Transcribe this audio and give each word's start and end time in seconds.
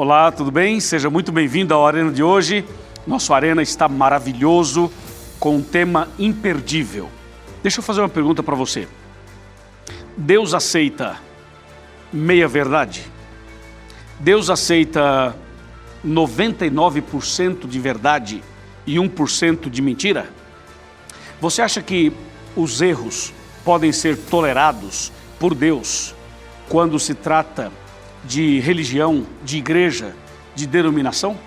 Olá, 0.00 0.30
tudo 0.30 0.52
bem? 0.52 0.78
Seja 0.78 1.10
muito 1.10 1.32
bem-vindo 1.32 1.74
ao 1.74 1.84
Arena 1.84 2.12
de 2.12 2.22
hoje. 2.22 2.64
Nosso 3.04 3.34
Arena 3.34 3.60
está 3.62 3.88
maravilhoso, 3.88 4.92
com 5.40 5.56
um 5.56 5.60
tema 5.60 6.06
imperdível. 6.16 7.10
Deixa 7.64 7.80
eu 7.80 7.82
fazer 7.82 8.00
uma 8.02 8.08
pergunta 8.08 8.40
para 8.40 8.54
você. 8.54 8.86
Deus 10.16 10.54
aceita 10.54 11.16
meia 12.12 12.46
verdade? 12.46 13.10
Deus 14.20 14.50
aceita 14.50 15.34
99% 16.06 17.66
de 17.66 17.80
verdade 17.80 18.40
e 18.86 18.98
1% 18.98 19.68
de 19.68 19.82
mentira? 19.82 20.30
Você 21.40 21.60
acha 21.60 21.82
que 21.82 22.12
os 22.54 22.80
erros 22.80 23.32
podem 23.64 23.90
ser 23.90 24.16
tolerados 24.16 25.10
por 25.40 25.56
Deus 25.56 26.14
quando 26.68 27.00
se 27.00 27.14
trata 27.14 27.72
de 27.72 27.87
religião, 28.60 29.26
de 29.44 29.58
igreja, 29.58 30.14
de 30.54 30.66
denominação? 30.66 31.38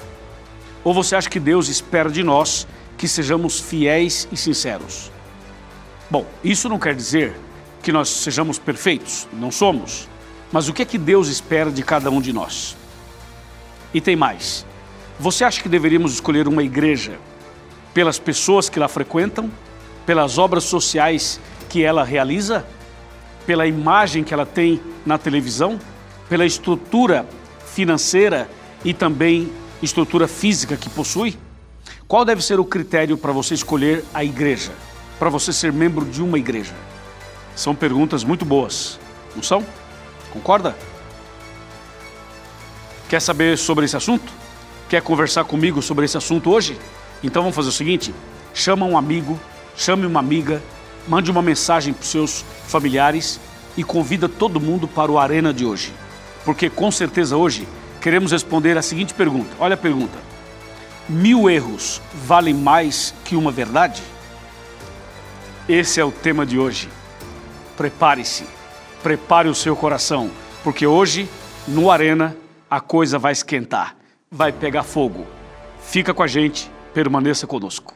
Ou 0.84 0.94
você 0.94 1.16
acha 1.16 1.30
que 1.30 1.39
Deus 1.39 1.67
espera 1.67 2.09
de 2.09 2.23
nós 2.23 2.67
que 2.97 3.07
sejamos 3.07 3.59
fiéis 3.59 4.27
e 4.31 4.38
sinceros? 4.38 5.11
Bom, 6.09 6.25
isso 6.44 6.67
não 6.67 6.80
quer 6.80 6.95
dizer 6.95 7.35
que 7.81 7.91
nós 7.91 8.09
sejamos 8.09 8.59
perfeitos, 8.59 9.27
não 9.34 9.52
somos. 9.52 10.07
Mas 10.52 10.67
o 10.67 10.73
que 10.73 10.81
é 10.81 10.85
que 10.85 10.97
Deus 10.97 11.27
espera 11.27 11.71
de 11.71 11.84
cada 11.84 12.09
um 12.09 12.20
de 12.20 12.34
nós? 12.34 12.75
E 13.94 14.02
tem 14.02 14.16
mais. 14.16 14.66
Você 15.19 15.44
acha 15.44 15.61
que 15.61 15.69
deveríamos 15.69 16.13
escolher 16.13 16.47
uma 16.47 16.63
igreja 16.63 17.19
pelas 17.94 18.19
pessoas 18.19 18.69
que 18.69 18.80
lá 18.80 18.88
frequentam, 18.88 19.49
pelas 20.05 20.38
obras 20.38 20.63
sociais 20.63 21.39
que 21.69 21.83
ela 21.83 22.03
realiza, 22.03 22.66
pela 23.45 23.67
imagem 23.67 24.23
que 24.23 24.33
ela 24.33 24.45
tem 24.45 24.81
na 25.05 25.17
televisão? 25.17 25.80
Pela 26.31 26.45
estrutura 26.45 27.27
financeira 27.73 28.49
e 28.85 28.94
também 28.94 29.52
estrutura 29.84 30.30
física 30.30 30.77
que 30.77 30.89
possui? 30.89 31.38
Qual 32.08 32.23
deve 32.23 32.42
ser 32.42 32.58
o 32.58 32.64
critério 32.64 33.17
para 33.17 33.33
você 33.33 33.53
escolher 33.53 34.05
a 34.14 34.23
igreja, 34.23 34.72
para 35.20 35.30
você 35.30 35.52
ser 35.52 35.73
membro 35.73 36.05
de 36.05 36.23
uma 36.23 36.39
igreja? 36.39 36.73
São 37.53 37.75
perguntas 37.75 38.23
muito 38.23 38.45
boas, 38.45 38.97
não 39.36 39.44
são? 39.44 39.61
Concorda? 40.31 40.73
Quer 43.09 43.22
saber 43.22 43.58
sobre 43.58 43.83
esse 43.83 43.98
assunto? 43.98 44.31
Quer 44.88 45.02
conversar 45.02 45.44
comigo 45.44 45.81
sobre 45.81 46.05
esse 46.05 46.16
assunto 46.16 46.50
hoje? 46.50 46.80
Então 47.22 47.42
vamos 47.42 47.58
fazer 47.58 47.67
o 47.67 47.73
seguinte: 47.73 48.16
chama 48.53 48.86
um 48.86 48.98
amigo, 48.98 49.38
chame 49.75 50.05
uma 50.05 50.22
amiga, 50.22 50.64
mande 51.09 51.30
uma 51.30 51.42
mensagem 51.42 51.94
para 51.94 52.03
os 52.03 52.09
seus 52.09 52.45
familiares 52.67 53.38
e 53.75 53.83
convida 53.83 54.30
todo 54.30 54.61
mundo 54.61 54.88
para 54.88 55.11
o 55.11 55.20
Arena 55.20 55.53
de 55.53 55.66
hoje 55.66 55.92
porque 56.44 56.70
com 56.70 56.92
certeza 56.92 57.38
hoje 57.38 57.67
queremos 58.02 58.31
responder 58.31 58.78
a 58.78 58.81
seguinte 58.81 59.14
pergunta. 59.14 59.50
Olha 59.59 59.75
a 59.75 59.78
pergunta: 59.78 60.17
mil 61.08 61.50
erros 61.50 62.02
valem 62.25 62.53
mais 62.53 63.14
que 63.23 63.36
uma 63.36 63.52
verdade? 63.52 64.02
Esse 65.70 66.00
é 66.00 66.06
o 66.06 66.11
tema 66.11 66.45
de 66.45 66.58
hoje. 66.58 66.89
Prepare-se, 67.78 68.45
prepare 69.02 69.48
o 69.48 69.56
seu 69.56 69.75
coração, 69.75 70.30
porque 70.64 70.86
hoje, 70.86 71.30
no 71.67 71.89
Arena, 71.89 72.36
a 72.70 72.80
coisa 72.80 73.17
vai 73.17 73.31
esquentar, 73.31 73.95
vai 74.30 74.52
pegar 74.52 74.83
fogo. 74.83 75.26
Fica 75.81 76.14
com 76.14 76.23
a 76.23 76.28
gente, 76.28 76.70
permaneça 76.94 77.48
conosco. 77.48 77.95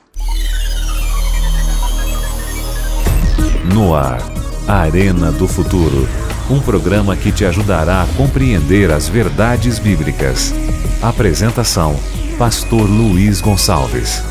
No 3.73 3.93
ar, 3.93 4.19
Arena 4.67 5.31
do 5.31 5.47
Futuro 5.47 6.24
um 6.49 6.61
programa 6.61 7.17
que 7.17 7.31
te 7.31 7.43
ajudará 7.43 8.03
a 8.03 8.07
compreender 8.15 8.91
as 8.91 9.07
verdades 9.07 9.79
bíblicas. 9.79 10.53
Apresentação: 11.01 11.95
Pastor 12.37 12.87
Luiz 12.87 13.41
Gonçalves. 13.41 14.21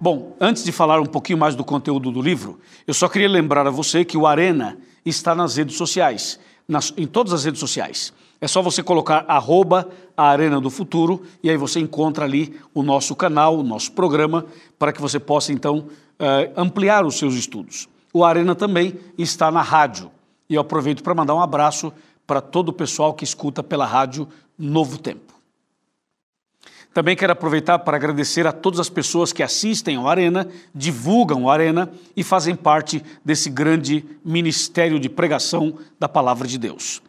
Bom, 0.00 0.34
antes 0.40 0.64
de 0.64 0.72
falar 0.72 0.98
um 0.98 1.06
pouquinho 1.06 1.38
mais 1.38 1.54
do 1.54 1.62
conteúdo 1.62 2.10
do 2.10 2.22
livro, 2.22 2.58
eu 2.86 2.94
só 2.94 3.06
queria 3.06 3.28
lembrar 3.28 3.66
a 3.66 3.70
você 3.70 4.02
que 4.02 4.16
o 4.16 4.26
Arena 4.26 4.78
está 5.04 5.34
nas 5.34 5.56
redes 5.56 5.76
sociais, 5.76 6.40
nas, 6.66 6.94
em 6.96 7.06
todas 7.06 7.34
as 7.34 7.44
redes 7.44 7.60
sociais. 7.60 8.10
É 8.40 8.48
só 8.48 8.62
você 8.62 8.82
colocar 8.82 9.26
arroba 9.28 9.90
a 10.16 10.30
Arena 10.30 10.58
do 10.58 10.70
Futuro 10.70 11.22
e 11.42 11.50
aí 11.50 11.58
você 11.58 11.78
encontra 11.78 12.24
ali 12.24 12.58
o 12.72 12.82
nosso 12.82 13.14
canal, 13.14 13.58
o 13.58 13.62
nosso 13.62 13.92
programa, 13.92 14.46
para 14.78 14.90
que 14.90 15.02
você 15.02 15.20
possa 15.20 15.52
então 15.52 15.88
uh, 16.20 16.52
ampliar 16.56 17.04
os 17.04 17.18
seus 17.18 17.34
estudos. 17.34 17.88
O 18.12 18.24
Arena 18.24 18.54
também 18.54 18.98
está 19.16 19.50
na 19.50 19.62
rádio. 19.62 20.10
E 20.48 20.54
eu 20.54 20.60
aproveito 20.60 21.02
para 21.02 21.14
mandar 21.14 21.34
um 21.34 21.40
abraço 21.40 21.92
para 22.26 22.40
todo 22.40 22.68
o 22.68 22.72
pessoal 22.72 23.14
que 23.14 23.24
escuta 23.24 23.62
pela 23.62 23.86
rádio 23.86 24.28
Novo 24.58 24.98
Tempo. 24.98 25.34
Também 26.92 27.16
quero 27.16 27.32
aproveitar 27.32 27.78
para 27.78 27.96
agradecer 27.96 28.46
a 28.48 28.52
todas 28.52 28.80
as 28.80 28.88
pessoas 28.88 29.32
que 29.32 29.44
assistem 29.44 29.96
ao 29.96 30.08
Arena, 30.08 30.48
divulgam 30.74 31.44
o 31.44 31.50
Arena 31.50 31.90
e 32.16 32.24
fazem 32.24 32.56
parte 32.56 33.02
desse 33.24 33.48
grande 33.48 34.04
ministério 34.24 34.98
de 34.98 35.08
pregação 35.08 35.78
da 36.00 36.08
Palavra 36.08 36.48
de 36.48 36.58
Deus. 36.58 37.00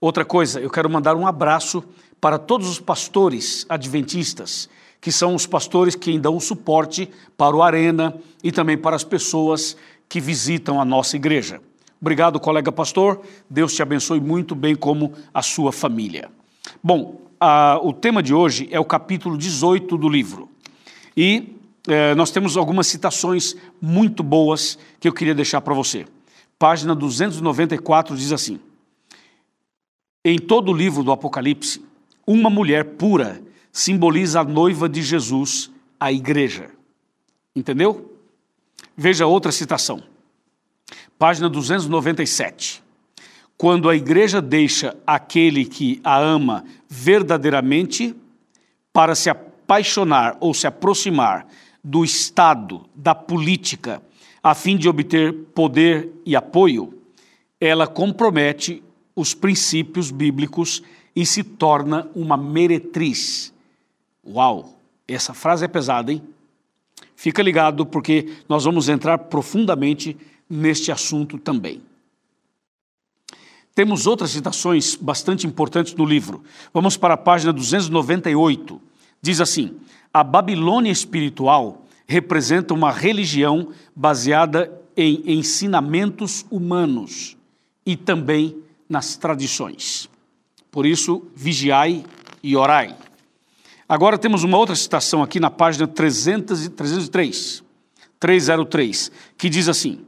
Outra 0.00 0.24
coisa, 0.24 0.60
eu 0.60 0.70
quero 0.70 0.88
mandar 0.88 1.16
um 1.16 1.26
abraço 1.26 1.82
para 2.20 2.38
todos 2.38 2.68
os 2.68 2.78
pastores 2.78 3.66
adventistas 3.68 4.68
que 5.06 5.12
são 5.12 5.36
os 5.36 5.46
pastores 5.46 5.94
que 5.94 6.18
dão 6.18 6.40
suporte 6.40 7.08
para 7.36 7.54
o 7.54 7.62
Arena 7.62 8.12
e 8.42 8.50
também 8.50 8.76
para 8.76 8.96
as 8.96 9.04
pessoas 9.04 9.76
que 10.08 10.20
visitam 10.20 10.80
a 10.80 10.84
nossa 10.84 11.14
igreja. 11.14 11.60
Obrigado, 12.00 12.40
colega 12.40 12.72
pastor. 12.72 13.22
Deus 13.48 13.72
te 13.72 13.80
abençoe 13.80 14.18
muito 14.18 14.52
bem 14.56 14.74
como 14.74 15.12
a 15.32 15.42
sua 15.42 15.70
família. 15.70 16.28
Bom, 16.82 17.20
a, 17.38 17.78
o 17.80 17.92
tema 17.92 18.20
de 18.20 18.34
hoje 18.34 18.66
é 18.72 18.80
o 18.80 18.84
capítulo 18.84 19.38
18 19.38 19.96
do 19.96 20.08
livro. 20.08 20.50
E 21.16 21.54
eh, 21.86 22.12
nós 22.16 22.32
temos 22.32 22.56
algumas 22.56 22.88
citações 22.88 23.54
muito 23.80 24.24
boas 24.24 24.76
que 24.98 25.06
eu 25.06 25.12
queria 25.12 25.36
deixar 25.36 25.60
para 25.60 25.72
você. 25.72 26.04
Página 26.58 26.96
294 26.96 28.16
diz 28.16 28.32
assim: 28.32 28.58
Em 30.24 30.36
todo 30.36 30.72
o 30.72 30.76
livro 30.76 31.04
do 31.04 31.12
Apocalipse, 31.12 31.80
uma 32.26 32.50
mulher 32.50 32.96
pura 32.96 33.40
simboliza 33.76 34.40
a 34.40 34.44
noiva 34.44 34.88
de 34.88 35.02
Jesus, 35.02 35.70
a 36.00 36.10
igreja. 36.10 36.70
Entendeu? 37.54 38.18
Veja 38.96 39.26
outra 39.26 39.52
citação. 39.52 40.02
Página 41.18 41.50
297. 41.50 42.82
Quando 43.54 43.90
a 43.90 43.94
igreja 43.94 44.40
deixa 44.40 44.96
aquele 45.06 45.66
que 45.66 46.00
a 46.02 46.18
ama 46.18 46.64
verdadeiramente 46.88 48.16
para 48.94 49.14
se 49.14 49.28
apaixonar 49.28 50.38
ou 50.40 50.54
se 50.54 50.66
aproximar 50.66 51.46
do 51.84 52.02
Estado, 52.02 52.86
da 52.94 53.14
política, 53.14 54.02
a 54.42 54.54
fim 54.54 54.78
de 54.78 54.88
obter 54.88 55.34
poder 55.54 56.10
e 56.24 56.34
apoio, 56.34 56.98
ela 57.60 57.86
compromete 57.86 58.82
os 59.14 59.34
princípios 59.34 60.10
bíblicos 60.10 60.82
e 61.14 61.26
se 61.26 61.44
torna 61.44 62.10
uma 62.14 62.38
meretriz, 62.38 63.52
Uau, 64.26 64.78
essa 65.06 65.32
frase 65.32 65.64
é 65.64 65.68
pesada, 65.68 66.12
hein? 66.12 66.22
Fica 67.14 67.42
ligado 67.42 67.86
porque 67.86 68.34
nós 68.48 68.64
vamos 68.64 68.88
entrar 68.88 69.18
profundamente 69.18 70.16
neste 70.48 70.90
assunto 70.90 71.38
também. 71.38 71.82
Temos 73.74 74.06
outras 74.06 74.30
citações 74.30 74.96
bastante 74.96 75.46
importantes 75.46 75.94
no 75.94 76.04
livro. 76.04 76.42
Vamos 76.72 76.96
para 76.96 77.14
a 77.14 77.18
página 77.18 77.52
298. 77.52 78.80
Diz 79.20 79.40
assim: 79.40 79.76
A 80.12 80.24
Babilônia 80.24 80.90
espiritual 80.90 81.84
representa 82.06 82.72
uma 82.72 82.90
religião 82.90 83.68
baseada 83.94 84.72
em 84.96 85.22
ensinamentos 85.26 86.46
humanos 86.50 87.36
e 87.84 87.96
também 87.96 88.56
nas 88.88 89.16
tradições. 89.16 90.08
Por 90.70 90.86
isso, 90.86 91.26
vigiai 91.34 92.04
e 92.42 92.56
orai. 92.56 92.96
Agora 93.88 94.18
temos 94.18 94.42
uma 94.42 94.58
outra 94.58 94.74
citação 94.74 95.22
aqui 95.22 95.38
na 95.38 95.48
página 95.48 95.86
300, 95.86 96.68
303, 96.70 97.62
303, 98.18 99.12
que 99.38 99.48
diz 99.48 99.68
assim: 99.68 100.00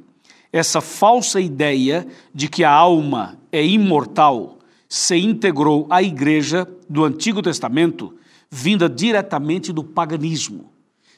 Essa 0.53 0.81
falsa 0.81 1.41
ideia 1.41 2.05
de 2.35 2.49
que 2.49 2.65
a 2.65 2.73
alma 2.73 3.39
é 3.53 3.65
imortal 3.65 4.59
se 4.89 5.17
integrou 5.17 5.87
à 5.91 6.03
igreja 6.03 6.67
do 6.89 7.05
Antigo 7.05 7.41
Testamento, 7.41 8.15
vinda 8.51 8.89
diretamente 8.89 9.73
do 9.73 9.85
paganismo. 9.85 10.73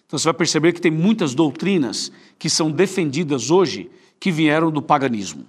Então 0.06 0.18
você 0.18 0.24
vai 0.24 0.34
perceber 0.34 0.72
que 0.74 0.80
tem 0.82 0.90
muitas 0.90 1.34
doutrinas 1.34 2.12
que 2.38 2.50
são 2.50 2.70
defendidas 2.70 3.50
hoje 3.50 3.90
que 4.18 4.30
vieram 4.30 4.70
do 4.70 4.82
paganismo. 4.82 5.46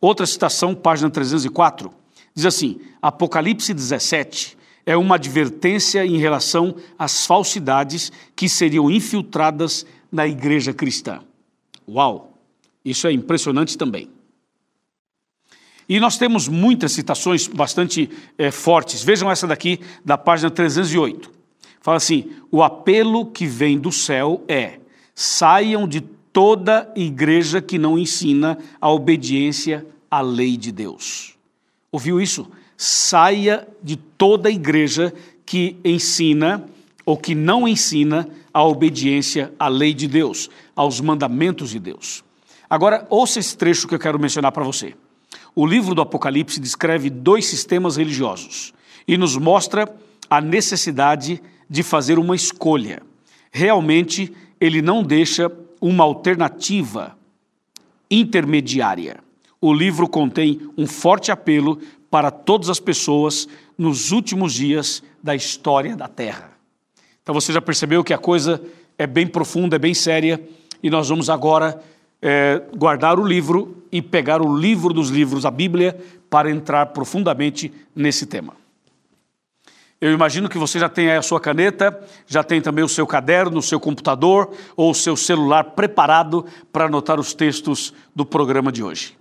Outra 0.00 0.26
citação, 0.26 0.76
página 0.76 1.10
304, 1.10 1.90
diz 2.32 2.46
assim: 2.46 2.78
Apocalipse 3.00 3.74
17 3.74 4.61
é 4.84 4.96
uma 4.96 5.14
advertência 5.14 6.04
em 6.04 6.18
relação 6.18 6.74
às 6.98 7.26
falsidades 7.26 8.10
que 8.34 8.48
seriam 8.48 8.90
infiltradas 8.90 9.86
na 10.10 10.26
igreja 10.26 10.72
cristã. 10.72 11.20
Uau! 11.88 12.38
Isso 12.84 13.06
é 13.06 13.12
impressionante 13.12 13.78
também. 13.78 14.10
E 15.88 16.00
nós 16.00 16.16
temos 16.16 16.48
muitas 16.48 16.92
citações 16.92 17.46
bastante 17.46 18.08
é, 18.38 18.50
fortes. 18.50 19.02
Vejam 19.02 19.30
essa 19.30 19.46
daqui, 19.46 19.80
da 20.04 20.16
página 20.16 20.50
308. 20.50 21.30
Fala 21.80 21.96
assim: 21.96 22.30
o 22.50 22.62
apelo 22.62 23.26
que 23.26 23.46
vem 23.46 23.78
do 23.78 23.92
céu 23.92 24.42
é: 24.48 24.80
saiam 25.14 25.86
de 25.86 26.00
toda 26.00 26.90
igreja 26.96 27.60
que 27.60 27.78
não 27.78 27.98
ensina 27.98 28.58
a 28.80 28.90
obediência 28.90 29.86
à 30.10 30.20
lei 30.20 30.56
de 30.56 30.72
Deus. 30.72 31.34
Ouviu 31.90 32.20
isso? 32.20 32.50
Saia 32.84 33.68
de 33.80 33.94
toda 33.94 34.50
igreja 34.50 35.14
que 35.46 35.76
ensina 35.84 36.68
ou 37.06 37.16
que 37.16 37.32
não 37.32 37.68
ensina 37.68 38.28
a 38.52 38.64
obediência 38.64 39.52
à 39.56 39.68
lei 39.68 39.94
de 39.94 40.08
Deus, 40.08 40.50
aos 40.74 41.00
mandamentos 41.00 41.70
de 41.70 41.78
Deus. 41.78 42.24
Agora, 42.68 43.06
ouça 43.08 43.38
esse 43.38 43.56
trecho 43.56 43.86
que 43.86 43.94
eu 43.94 44.00
quero 44.00 44.18
mencionar 44.18 44.50
para 44.50 44.64
você. 44.64 44.94
O 45.54 45.64
livro 45.64 45.94
do 45.94 46.02
Apocalipse 46.02 46.58
descreve 46.58 47.08
dois 47.08 47.46
sistemas 47.46 47.98
religiosos 47.98 48.74
e 49.06 49.16
nos 49.16 49.36
mostra 49.36 49.88
a 50.28 50.40
necessidade 50.40 51.40
de 51.70 51.84
fazer 51.84 52.18
uma 52.18 52.34
escolha. 52.34 53.00
Realmente, 53.52 54.32
ele 54.60 54.82
não 54.82 55.04
deixa 55.04 55.52
uma 55.80 56.02
alternativa 56.02 57.16
intermediária. 58.10 59.20
O 59.60 59.72
livro 59.72 60.08
contém 60.08 60.60
um 60.76 60.84
forte 60.84 61.30
apelo 61.30 61.78
para 62.12 62.30
todas 62.30 62.68
as 62.68 62.78
pessoas 62.78 63.48
nos 63.78 64.12
últimos 64.12 64.52
dias 64.52 65.02
da 65.22 65.34
história 65.34 65.96
da 65.96 66.06
Terra. 66.06 66.52
Então 67.22 67.34
você 67.34 67.54
já 67.54 67.60
percebeu 67.62 68.04
que 68.04 68.12
a 68.12 68.18
coisa 68.18 68.62
é 68.98 69.06
bem 69.06 69.26
profunda, 69.26 69.76
é 69.76 69.78
bem 69.78 69.94
séria, 69.94 70.38
e 70.82 70.90
nós 70.90 71.08
vamos 71.08 71.30
agora 71.30 71.82
é, 72.20 72.60
guardar 72.76 73.18
o 73.18 73.26
livro 73.26 73.82
e 73.90 74.02
pegar 74.02 74.42
o 74.42 74.54
livro 74.54 74.92
dos 74.92 75.08
livros, 75.08 75.46
a 75.46 75.50
Bíblia, 75.50 75.98
para 76.28 76.50
entrar 76.50 76.84
profundamente 76.86 77.72
nesse 77.96 78.26
tema. 78.26 78.52
Eu 79.98 80.12
imagino 80.12 80.50
que 80.50 80.58
você 80.58 80.78
já 80.78 80.90
tem 80.90 81.10
aí 81.10 81.16
a 81.16 81.22
sua 81.22 81.40
caneta, 81.40 81.98
já 82.26 82.44
tem 82.44 82.60
também 82.60 82.84
o 82.84 82.88
seu 82.90 83.06
caderno, 83.06 83.58
o 83.58 83.62
seu 83.62 83.80
computador 83.80 84.52
ou 84.76 84.90
o 84.90 84.94
seu 84.94 85.16
celular 85.16 85.64
preparado 85.64 86.44
para 86.70 86.84
anotar 86.84 87.18
os 87.18 87.32
textos 87.32 87.94
do 88.14 88.26
programa 88.26 88.70
de 88.70 88.82
hoje. 88.82 89.16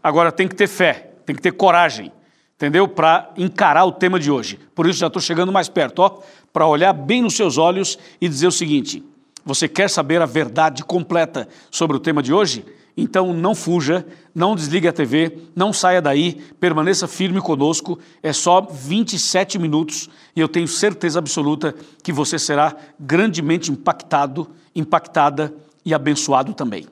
Agora 0.00 0.30
tem 0.30 0.46
que 0.46 0.54
ter 0.54 0.68
fé, 0.68 1.07
tem 1.28 1.36
que 1.36 1.42
ter 1.42 1.52
coragem, 1.52 2.10
entendeu? 2.56 2.88
Para 2.88 3.30
encarar 3.36 3.84
o 3.84 3.92
tema 3.92 4.18
de 4.18 4.30
hoje. 4.30 4.58
Por 4.74 4.86
isso 4.86 4.98
já 4.98 5.06
estou 5.06 5.22
chegando 5.22 5.52
mais 5.52 5.68
perto, 5.68 6.00
ó 6.00 6.20
para 6.52 6.66
olhar 6.66 6.92
bem 6.92 7.22
nos 7.22 7.34
seus 7.36 7.56
olhos 7.56 7.98
e 8.20 8.28
dizer 8.28 8.46
o 8.46 8.52
seguinte: 8.52 9.04
você 9.44 9.68
quer 9.68 9.88
saber 9.88 10.20
a 10.20 10.26
verdade 10.26 10.84
completa 10.84 11.48
sobre 11.70 11.96
o 11.96 12.00
tema 12.00 12.22
de 12.22 12.32
hoje? 12.32 12.64
Então 12.96 13.32
não 13.32 13.54
fuja, 13.54 14.04
não 14.34 14.56
desligue 14.56 14.88
a 14.88 14.92
TV, 14.92 15.38
não 15.54 15.72
saia 15.72 16.02
daí, 16.02 16.42
permaneça 16.58 17.06
firme 17.06 17.40
conosco. 17.40 17.96
É 18.20 18.32
só 18.32 18.60
27 18.60 19.56
minutos 19.56 20.10
e 20.34 20.40
eu 20.40 20.48
tenho 20.48 20.66
certeza 20.66 21.20
absoluta 21.20 21.72
que 22.02 22.12
você 22.12 22.40
será 22.40 22.74
grandemente 22.98 23.70
impactado, 23.70 24.50
impactada 24.74 25.54
e 25.84 25.94
abençoado 25.94 26.52
também. 26.54 26.88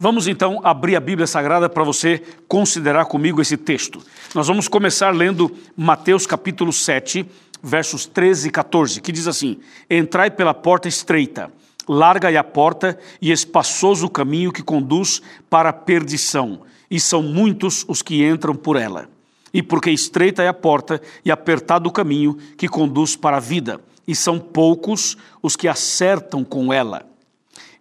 Vamos 0.00 0.28
então 0.28 0.60
abrir 0.62 0.94
a 0.94 1.00
Bíblia 1.00 1.26
Sagrada 1.26 1.68
para 1.68 1.82
você 1.82 2.22
considerar 2.46 3.06
comigo 3.06 3.42
esse 3.42 3.56
texto. 3.56 4.00
Nós 4.32 4.46
vamos 4.46 4.68
começar 4.68 5.12
lendo 5.12 5.50
Mateus 5.76 6.24
capítulo 6.24 6.72
7, 6.72 7.26
versos 7.60 8.06
13 8.06 8.46
e 8.46 8.50
14, 8.52 9.00
que 9.00 9.10
diz 9.10 9.26
assim: 9.26 9.58
Entrai 9.90 10.30
pela 10.30 10.54
porta 10.54 10.86
estreita, 10.86 11.50
larga 11.88 12.30
é 12.30 12.36
a 12.36 12.44
porta 12.44 12.96
e 13.20 13.32
espaçoso 13.32 14.06
o 14.06 14.10
caminho 14.10 14.52
que 14.52 14.62
conduz 14.62 15.20
para 15.50 15.70
a 15.70 15.72
perdição, 15.72 16.60
e 16.88 17.00
são 17.00 17.20
muitos 17.20 17.84
os 17.88 18.00
que 18.00 18.24
entram 18.24 18.54
por 18.54 18.76
ela. 18.76 19.08
E 19.52 19.64
porque 19.64 19.90
estreita 19.90 20.44
é 20.44 20.48
a 20.48 20.54
porta 20.54 21.02
e 21.24 21.30
apertado 21.32 21.88
o 21.88 21.92
caminho 21.92 22.38
que 22.56 22.68
conduz 22.68 23.16
para 23.16 23.38
a 23.38 23.40
vida, 23.40 23.80
e 24.06 24.14
são 24.14 24.38
poucos 24.38 25.16
os 25.42 25.56
que 25.56 25.66
acertam 25.66 26.44
com 26.44 26.72
ela. 26.72 27.04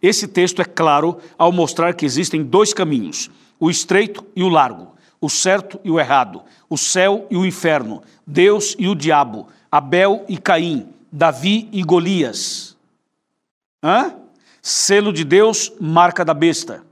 Esse 0.02 0.28
texto 0.28 0.62
é 0.62 0.66
claro 0.66 1.18
ao 1.38 1.52
mostrar 1.52 1.94
que 1.94 2.06
existem 2.06 2.44
dois 2.44 2.74
caminhos, 2.74 3.30
o 3.60 3.70
estreito 3.70 4.26
e 4.36 4.44
o 4.44 4.50
largo, 4.50 4.96
o 5.20 5.30
certo 5.30 5.80
e 5.84 5.90
o 5.90 6.00
errado, 6.00 6.44
o 6.70 6.78
céu 6.78 7.26
e 7.30 7.38
o 7.38 7.46
inferno, 7.46 8.04
Deus 8.26 8.76
e 8.78 8.88
o 8.88 8.96
diabo, 8.96 9.48
Abel 9.72 10.24
e 10.28 10.38
Caim, 10.38 10.88
Davi 11.12 11.68
e 11.72 11.84
Golias. 11.84 12.78
Hã? 13.84 14.16
Selo 14.62 15.14
de 15.14 15.24
Deus, 15.24 15.72
marca 15.80 16.24
da 16.24 16.34
besta. 16.34 16.84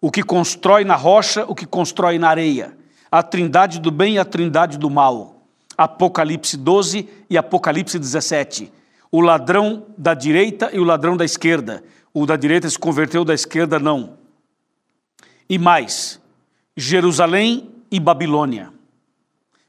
O 0.00 0.10
que 0.10 0.22
constrói 0.22 0.84
na 0.84 0.96
rocha, 0.96 1.44
o 1.48 1.54
que 1.54 1.64
constrói 1.64 2.18
na 2.18 2.28
areia. 2.28 2.76
A 3.10 3.22
trindade 3.22 3.80
do 3.80 3.90
bem 3.90 4.14
e 4.14 4.18
a 4.18 4.24
trindade 4.24 4.76
do 4.76 4.90
mal. 4.90 5.46
Apocalipse 5.78 6.56
12 6.56 7.08
e 7.30 7.38
Apocalipse 7.38 7.98
17. 7.98 8.70
O 9.14 9.20
ladrão 9.20 9.86
da 9.96 10.12
direita 10.12 10.70
e 10.72 10.80
o 10.80 10.84
ladrão 10.84 11.16
da 11.16 11.24
esquerda. 11.24 11.84
O 12.12 12.26
da 12.26 12.34
direita 12.34 12.68
se 12.68 12.76
converteu, 12.76 13.24
da 13.24 13.32
esquerda 13.32 13.78
não. 13.78 14.18
E 15.48 15.56
mais, 15.56 16.20
Jerusalém 16.76 17.70
e 17.92 18.00
Babilônia. 18.00 18.72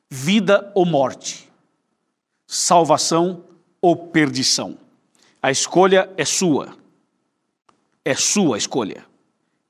Vida 0.10 0.72
ou 0.74 0.84
morte 0.84 1.46
salvação 2.48 3.44
ou 3.82 3.96
perdição. 3.96 4.78
A 5.42 5.52
escolha 5.52 6.10
é 6.18 6.26
sua. 6.26 6.76
É 8.04 8.16
sua 8.16 8.58
escolha. 8.58 9.06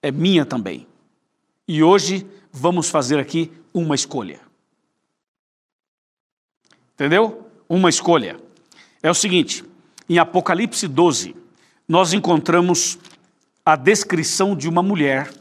É 0.01 0.12
minha 0.12 0.45
também. 0.45 0.88
E 1.68 1.81
hoje 1.83 2.25
vamos 2.51 2.89
fazer 2.89 3.19
aqui 3.19 3.51
uma 3.74 3.95
escolha. 3.95 4.39
Entendeu? 6.94 7.50
Uma 7.68 7.89
escolha. 7.89 8.39
É 9.06 9.12
o 9.12 9.13
seguinte: 9.13 9.63
em 10.10 10.18
Apocalipse 10.18 10.88
12, 10.88 11.36
nós 11.88 12.12
encontramos 12.12 12.98
a 13.63 13.75
descrição 13.75 14.56
de 14.56 14.68
uma 14.68 14.81
mulher 14.81 15.31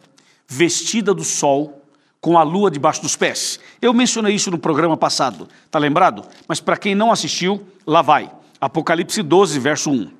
vestida 0.46 1.14
do 1.14 1.24
sol 1.24 1.82
com 2.20 2.36
a 2.36 2.42
lua 2.42 2.70
debaixo 2.70 3.00
dos 3.00 3.16
pés. 3.16 3.58
Eu 3.80 3.94
mencionei 3.94 4.34
isso 4.34 4.50
no 4.50 4.58
programa 4.58 4.98
passado, 4.98 5.48
tá 5.70 5.78
lembrado? 5.78 6.28
Mas 6.46 6.60
para 6.60 6.76
quem 6.76 6.94
não 6.94 7.10
assistiu, 7.10 7.66
lá 7.86 8.02
vai. 8.02 8.30
Apocalipse 8.60 9.22
12, 9.22 9.58
verso 9.58 9.90
1. 9.90 10.10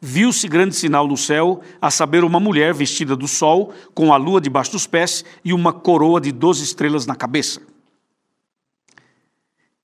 Viu-se 0.00 0.48
grande 0.48 0.74
sinal 0.74 1.06
no 1.06 1.16
céu, 1.16 1.60
a 1.80 1.88
saber, 1.88 2.24
uma 2.24 2.40
mulher 2.40 2.74
vestida 2.74 3.14
do 3.14 3.28
sol, 3.28 3.72
com 3.94 4.12
a 4.12 4.16
lua 4.16 4.40
debaixo 4.40 4.72
dos 4.72 4.88
pés 4.88 5.24
e 5.44 5.52
uma 5.52 5.72
coroa 5.72 6.20
de 6.20 6.32
doze 6.32 6.64
estrelas 6.64 7.06
na 7.06 7.14
cabeça. 7.14 7.60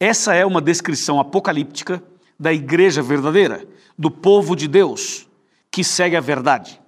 Essa 0.01 0.35
é 0.35 0.45
uma 0.45 0.61
descrição 0.61 1.21
apocalíptica 1.21 2.03
da 2.41 2.55
igreja 2.55 3.03
verdadeira, 3.03 3.67
do 3.99 4.11
povo 4.11 4.57
de 4.57 4.67
Deus, 4.67 5.29
que 5.71 5.85
segue 5.85 6.17
a 6.17 6.21
verdade. 6.21 6.81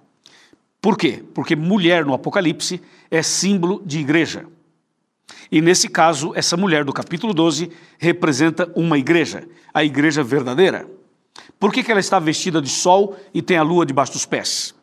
Por 0.81 0.97
quê? 0.97 1.23
Porque 1.35 1.55
mulher 1.55 2.03
no 2.03 2.13
Apocalipse 2.15 2.81
é 3.11 3.21
símbolo 3.21 3.79
de 3.85 3.99
igreja. 3.99 4.47
E 5.51 5.61
nesse 5.61 5.87
caso, 5.87 6.33
essa 6.35 6.57
mulher 6.57 6.83
do 6.83 6.91
capítulo 6.91 7.35
12 7.35 7.69
representa 7.99 8.69
uma 8.75 8.97
igreja, 8.97 9.47
a 9.71 9.83
igreja 9.83 10.23
verdadeira. 10.23 10.89
Por 11.59 11.71
que, 11.71 11.83
que 11.83 11.91
ela 11.91 11.99
está 11.99 12.17
vestida 12.17 12.59
de 12.59 12.69
sol 12.69 13.15
e 13.31 13.39
tem 13.39 13.55
a 13.55 13.63
lua 13.63 13.85
debaixo 13.85 14.13
dos 14.13 14.25
pés? 14.25 14.73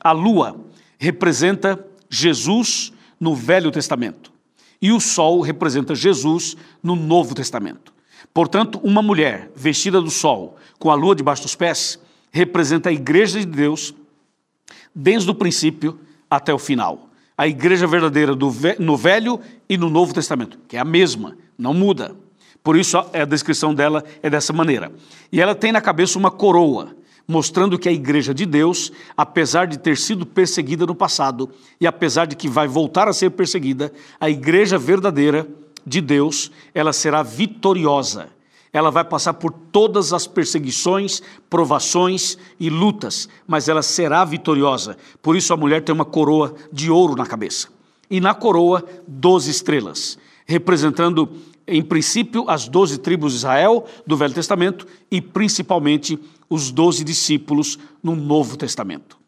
A 0.00 0.12
lua 0.12 0.64
representa 0.96 1.84
Jesus 2.08 2.92
no 3.18 3.34
Velho 3.34 3.72
Testamento 3.72 4.32
e 4.80 4.92
o 4.92 5.00
sol 5.00 5.40
representa 5.40 5.94
Jesus 5.94 6.56
no 6.82 6.94
Novo 6.94 7.34
Testamento. 7.34 7.92
Portanto, 8.32 8.80
uma 8.82 9.02
mulher 9.02 9.50
vestida 9.54 10.00
do 10.00 10.10
sol 10.10 10.56
com 10.78 10.90
a 10.90 10.94
lua 10.94 11.14
debaixo 11.14 11.42
dos 11.42 11.54
pés 11.54 11.98
representa 12.30 12.88
a 12.88 12.92
igreja 12.92 13.40
de 13.40 13.46
Deus 13.46 13.94
desde 14.94 15.30
o 15.30 15.34
princípio 15.34 15.98
até 16.28 16.52
o 16.52 16.58
final. 16.58 17.08
A 17.36 17.48
igreja 17.48 17.86
verdadeira 17.86 18.34
do, 18.34 18.52
no 18.78 18.96
Velho 18.96 19.40
e 19.68 19.76
no 19.76 19.88
Novo 19.88 20.12
Testamento, 20.12 20.58
que 20.68 20.76
é 20.76 20.80
a 20.80 20.84
mesma, 20.84 21.36
não 21.58 21.72
muda. 21.72 22.14
Por 22.62 22.76
isso 22.76 22.98
a 22.98 23.24
descrição 23.24 23.74
dela 23.74 24.04
é 24.22 24.28
dessa 24.28 24.52
maneira. 24.52 24.92
E 25.32 25.40
ela 25.40 25.54
tem 25.54 25.72
na 25.72 25.80
cabeça 25.80 26.18
uma 26.18 26.30
coroa, 26.30 26.94
mostrando 27.26 27.78
que 27.78 27.88
a 27.88 27.92
igreja 27.92 28.34
de 28.34 28.44
Deus, 28.44 28.92
apesar 29.16 29.66
de 29.66 29.78
ter 29.78 29.96
sido 29.96 30.26
perseguida 30.26 30.84
no 30.84 30.94
passado 30.94 31.50
e 31.80 31.86
apesar 31.86 32.26
de 32.26 32.36
que 32.36 32.48
vai 32.48 32.68
voltar 32.68 33.08
a 33.08 33.12
ser 33.12 33.30
perseguida, 33.30 33.92
a 34.20 34.28
igreja 34.28 34.76
verdadeira 34.76 35.48
de 35.86 36.00
Deus, 36.00 36.50
ela 36.74 36.92
será 36.92 37.22
vitoriosa 37.22 38.28
ela 38.72 38.90
vai 38.90 39.04
passar 39.04 39.34
por 39.34 39.52
todas 39.52 40.12
as 40.12 40.26
perseguições, 40.26 41.20
provações 41.48 42.38
e 42.58 42.70
lutas, 42.70 43.28
mas 43.46 43.68
ela 43.68 43.82
será 43.82 44.24
vitoriosa. 44.24 44.96
Por 45.20 45.36
isso 45.36 45.52
a 45.52 45.56
mulher 45.56 45.82
tem 45.82 45.94
uma 45.94 46.04
coroa 46.04 46.54
de 46.72 46.90
ouro 46.90 47.16
na 47.16 47.26
cabeça. 47.26 47.68
E 48.08 48.20
na 48.20 48.34
coroa, 48.34 48.84
doze 49.06 49.50
estrelas, 49.50 50.18
representando, 50.46 51.28
em 51.66 51.82
princípio, 51.82 52.44
as 52.48 52.68
doze 52.68 52.98
tribos 52.98 53.32
de 53.32 53.38
Israel 53.38 53.84
do 54.06 54.16
Velho 54.16 54.34
Testamento 54.34 54.86
e 55.10 55.20
principalmente 55.20 56.18
os 56.48 56.70
doze 56.70 57.04
discípulos 57.04 57.78
no 58.02 58.14
Novo 58.14 58.56
Testamento. 58.56 59.19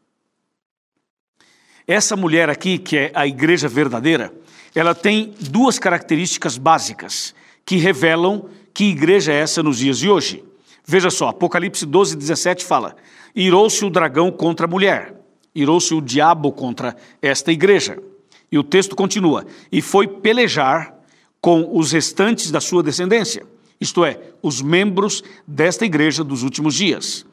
Essa 1.92 2.16
mulher 2.16 2.48
aqui, 2.48 2.78
que 2.78 2.96
é 2.96 3.12
a 3.14 3.26
igreja 3.26 3.68
verdadeira, 3.68 4.32
ela 4.74 4.94
tem 4.94 5.34
duas 5.38 5.78
características 5.78 6.56
básicas 6.56 7.34
que 7.66 7.76
revelam 7.76 8.46
que 8.72 8.84
igreja 8.84 9.30
é 9.30 9.40
essa 9.40 9.62
nos 9.62 9.76
dias 9.76 9.98
de 9.98 10.08
hoje. 10.08 10.42
Veja 10.86 11.10
só, 11.10 11.28
Apocalipse 11.28 11.84
12, 11.84 12.16
17 12.16 12.64
fala: 12.64 12.96
Irou-se 13.36 13.84
o 13.84 13.90
dragão 13.90 14.32
contra 14.32 14.64
a 14.64 14.70
mulher, 14.70 15.14
irou-se 15.54 15.92
o 15.92 16.00
diabo 16.00 16.50
contra 16.50 16.96
esta 17.20 17.52
igreja. 17.52 17.98
E 18.50 18.58
o 18.58 18.64
texto 18.64 18.96
continua: 18.96 19.44
E 19.70 19.82
foi 19.82 20.08
pelejar 20.08 20.94
com 21.42 21.76
os 21.76 21.92
restantes 21.92 22.50
da 22.50 22.62
sua 22.62 22.82
descendência, 22.82 23.44
isto 23.78 24.02
é, 24.02 24.18
os 24.40 24.62
membros 24.62 25.22
desta 25.46 25.84
igreja 25.84 26.24
dos 26.24 26.42
últimos 26.42 26.74
dias. 26.74 27.26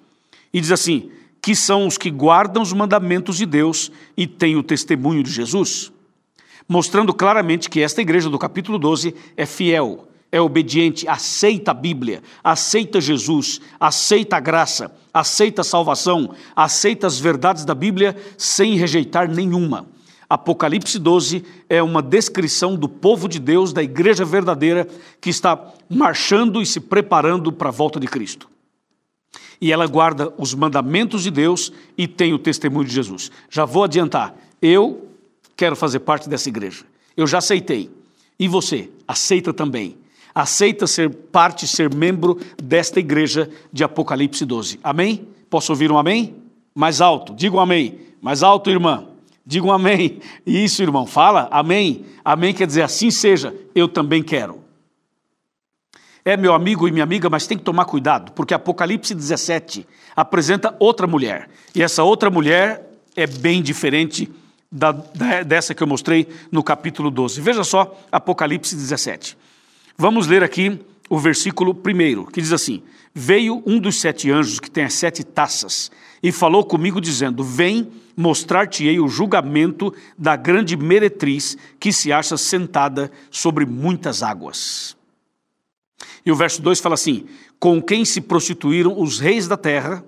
E 0.54 0.60
diz 0.60 0.74
assim: 0.74 1.10
que 1.42 1.56
são 1.56 1.88
os 1.88 1.98
que 1.98 2.10
guardam 2.10 2.62
os 2.62 2.74
mandamentos 2.74 3.38
de 3.38 3.46
Deus 3.46 3.92
e 4.16 4.28
têm 4.28 4.56
o 4.56 4.64
testemunho 4.64 5.24
de 5.24 5.32
Jesus, 5.32 5.92
mostrando 6.68 7.14
claramente 7.14 7.70
que 7.70 7.82
esta 7.82 8.02
igreja 8.02 8.30
do 8.30 8.38
capítulo 8.38 8.78
12 8.78 9.16
é 9.36 9.46
fiel, 9.46 10.08
é 10.32 10.40
obediente, 10.40 11.08
aceita 11.08 11.72
a 11.72 11.74
Bíblia, 11.74 12.22
aceita 12.44 13.02
Jesus, 13.02 13.60
aceita 13.80 14.38
a 14.38 14.40
graça, 14.40 14.94
aceita 15.14 15.62
a 15.62 15.66
salvação, 15.66 16.36
aceita 16.56 17.08
as 17.08 17.20
verdades 17.20 17.66
da 17.66 17.74
Bíblia 17.74 18.16
sem 18.38 18.76
rejeitar 18.76 19.28
nenhuma. 19.28 19.88
Apocalipse 20.30 21.00
12 21.00 21.44
é 21.68 21.82
uma 21.82 22.04
descrição 22.04 22.76
do 22.76 22.88
povo 22.88 23.28
de 23.28 23.40
Deus, 23.40 23.74
da 23.74 23.82
igreja 23.82 24.24
verdadeira, 24.24 24.88
que 25.20 25.32
está 25.32 25.74
marchando 25.90 26.62
e 26.62 26.66
se 26.68 26.80
preparando 26.80 27.52
para 27.52 27.70
a 27.70 27.72
volta 27.72 28.00
de 28.00 28.06
Cristo. 28.06 28.48
E 29.62 29.72
ela 29.72 29.88
guarda 29.88 30.34
os 30.38 30.54
mandamentos 30.54 31.24
de 31.24 31.32
Deus 31.32 31.72
e 31.98 32.08
tem 32.08 32.34
o 32.34 32.40
testemunho 32.40 32.88
de 32.88 32.94
Jesus. 32.94 33.32
Já 33.50 33.66
vou 33.66 33.84
adiantar, 33.84 34.36
eu 34.62 35.08
quero 35.56 35.76
fazer 35.76 36.00
parte 36.00 36.30
dessa 36.30 36.50
igreja. 36.50 36.86
Eu 37.16 37.28
já 37.28 37.40
aceitei. 37.40 37.90
E 38.40 38.48
você, 38.48 38.90
aceita 39.08 39.54
também 39.54 39.98
aceita 40.34 40.88
ser 40.88 41.10
parte, 41.10 41.68
ser 41.68 41.94
membro 41.94 42.40
desta 42.62 43.00
igreja 43.00 43.50
de 43.72 43.84
Apocalipse 43.84 44.46
12. 44.46 44.80
Amém? 44.84 45.28
Posso 45.50 45.72
ouvir 45.72 45.92
um 45.92 45.98
amém? 45.98 46.36
Mais 46.74 47.02
alto, 47.02 47.34
diga 47.34 47.56
um 47.56 47.60
amém. 47.60 48.00
Mais 48.22 48.44
alto, 48.44 48.70
irmã. 48.70 49.08
Diga 49.46 49.66
um 49.66 49.72
amém. 49.72 50.20
Isso, 50.46 50.82
irmão, 50.82 51.06
fala 51.06 51.48
amém. 51.52 52.06
Amém 52.24 52.54
quer 52.54 52.68
dizer 52.68 52.84
assim 52.84 53.10
seja, 53.10 53.56
eu 53.74 53.88
também 53.88 54.22
quero. 54.22 54.60
É 56.24 56.36
meu 56.36 56.54
amigo 56.54 56.88
e 56.88 56.92
minha 56.92 57.04
amiga, 57.04 57.30
mas 57.30 57.48
tem 57.48 57.58
que 57.58 57.64
tomar 57.64 57.86
cuidado, 57.86 58.32
porque 58.34 58.54
Apocalipse 58.54 59.16
17 59.16 59.88
apresenta 60.16 60.76
outra 60.80 61.08
mulher. 61.08 61.50
E 61.74 61.82
essa 61.82 62.04
outra 62.04 62.30
mulher 62.30 62.90
é 63.16 63.26
bem 63.26 63.62
diferente 63.62 64.30
da, 64.72 64.92
dessa 65.46 65.74
que 65.74 65.82
eu 65.82 65.88
mostrei 65.88 66.28
no 66.52 66.62
capítulo 66.62 67.10
12. 67.10 67.42
Veja 67.42 67.64
só 67.64 67.98
Apocalipse 68.12 68.76
17. 68.76 69.38
Vamos 69.98 70.28
ler 70.28 70.44
aqui 70.44 70.80
o 71.10 71.18
versículo 71.18 71.74
primeiro, 71.74 72.26
que 72.26 72.42
diz 72.42 72.54
assim: 72.54 72.84
Veio 73.14 73.64
um 73.66 73.80
dos 73.80 74.00
sete 74.00 74.30
anjos 74.30 74.60
que 74.60 74.70
tem 74.70 74.84
as 74.84 74.94
sete 74.94 75.24
taças 75.24 75.92
e 76.22 76.32
falou 76.32 76.64
comigo, 76.64 77.02
dizendo: 77.02 77.44
Vem 77.44 77.90
mostrar-te-ei 78.16 79.00
o 79.00 79.08
julgamento 79.08 79.94
da 80.18 80.36
grande 80.36 80.78
meretriz 80.78 81.58
que 81.80 81.92
se 81.92 82.12
acha 82.12 82.38
sentada 82.38 83.12
sobre 83.32 83.66
muitas 83.66 84.22
águas. 84.22 84.96
E 86.26 86.32
o 86.32 86.36
verso 86.36 86.62
2 86.62 86.80
fala 86.80 86.96
assim: 86.96 87.26
Com 87.60 87.82
quem 87.82 88.06
se 88.06 88.22
prostituíram 88.22 89.00
os 89.00 89.20
reis 89.20 89.48
da 89.48 89.58
terra, 89.58 90.04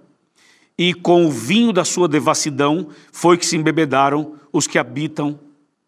e 0.78 0.94
com 0.94 1.26
o 1.26 1.32
vinho 1.32 1.72
da 1.72 1.86
sua 1.86 2.08
devassidão 2.08 2.90
foi 3.12 3.38
que 3.38 3.46
se 3.46 3.56
embebedaram 3.56 4.36
os 4.52 4.68
que 4.68 4.80
habitam 4.80 5.40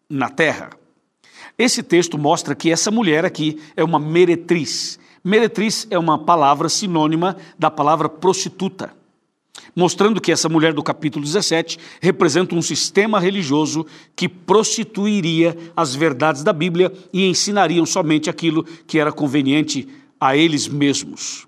na 0.08 0.28
terra. 0.28 0.70
Esse 1.58 1.82
texto 1.82 2.18
mostra 2.18 2.54
que 2.54 2.70
essa 2.70 2.90
mulher 2.90 3.24
aqui 3.24 3.60
é 3.76 3.84
uma 3.84 3.98
meretriz. 3.98 4.98
Meretriz 5.22 5.86
é 5.90 5.98
uma 5.98 6.18
palavra 6.18 6.68
sinônima 6.68 7.36
da 7.58 7.70
palavra 7.70 8.08
prostituta, 8.08 8.92
mostrando 9.74 10.20
que 10.20 10.32
essa 10.32 10.48
mulher 10.48 10.72
do 10.72 10.82
capítulo 10.82 11.24
17 11.24 11.78
representa 12.00 12.54
um 12.54 12.62
sistema 12.62 13.18
religioso 13.18 13.86
que 14.14 14.28
prostituiria 14.28 15.56
as 15.76 15.94
verdades 15.94 16.42
da 16.42 16.52
Bíblia 16.52 16.92
e 17.12 17.26
ensinariam 17.26 17.84
somente 17.86 18.30
aquilo 18.30 18.64
que 18.86 18.98
era 18.98 19.12
conveniente 19.12 19.88
a 20.20 20.36
eles 20.36 20.68
mesmos. 20.68 21.46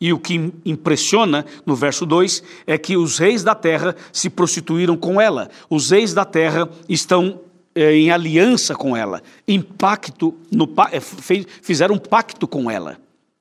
E 0.00 0.12
o 0.12 0.18
que 0.18 0.52
impressiona 0.64 1.44
no 1.66 1.74
verso 1.74 2.06
2 2.06 2.42
é 2.66 2.78
que 2.78 2.96
os 2.96 3.18
reis 3.18 3.42
da 3.42 3.54
terra 3.54 3.96
se 4.12 4.30
prostituíram 4.30 4.96
com 4.96 5.20
ela. 5.20 5.50
Os 5.68 5.90
reis 5.90 6.14
da 6.14 6.24
terra 6.24 6.68
estão 6.88 7.40
é, 7.74 7.94
em 7.94 8.10
aliança 8.10 8.74
com 8.74 8.96
ela, 8.96 9.22
em 9.46 9.60
pacto, 9.60 10.34
no, 10.52 10.68
é, 10.92 11.00
fizeram 11.00 11.96
um 11.96 11.98
pacto 11.98 12.46
com 12.46 12.70
ela. 12.70 12.96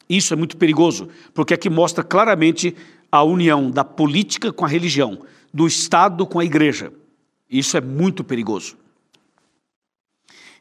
Isso 0.09 0.33
é 0.33 0.37
muito 0.37 0.57
perigoso, 0.57 1.09
porque 1.33 1.53
aqui 1.53 1.69
mostra 1.69 2.03
claramente 2.03 2.75
a 3.17 3.23
união 3.23 3.69
da 3.69 3.83
política 3.83 4.51
com 4.51 4.65
a 4.65 4.67
religião, 4.67 5.19
do 5.53 5.67
Estado 5.67 6.25
com 6.25 6.39
a 6.39 6.45
igreja. 6.45 6.91
Isso 7.49 7.77
é 7.77 7.81
muito 7.81 8.23
perigoso. 8.23 8.77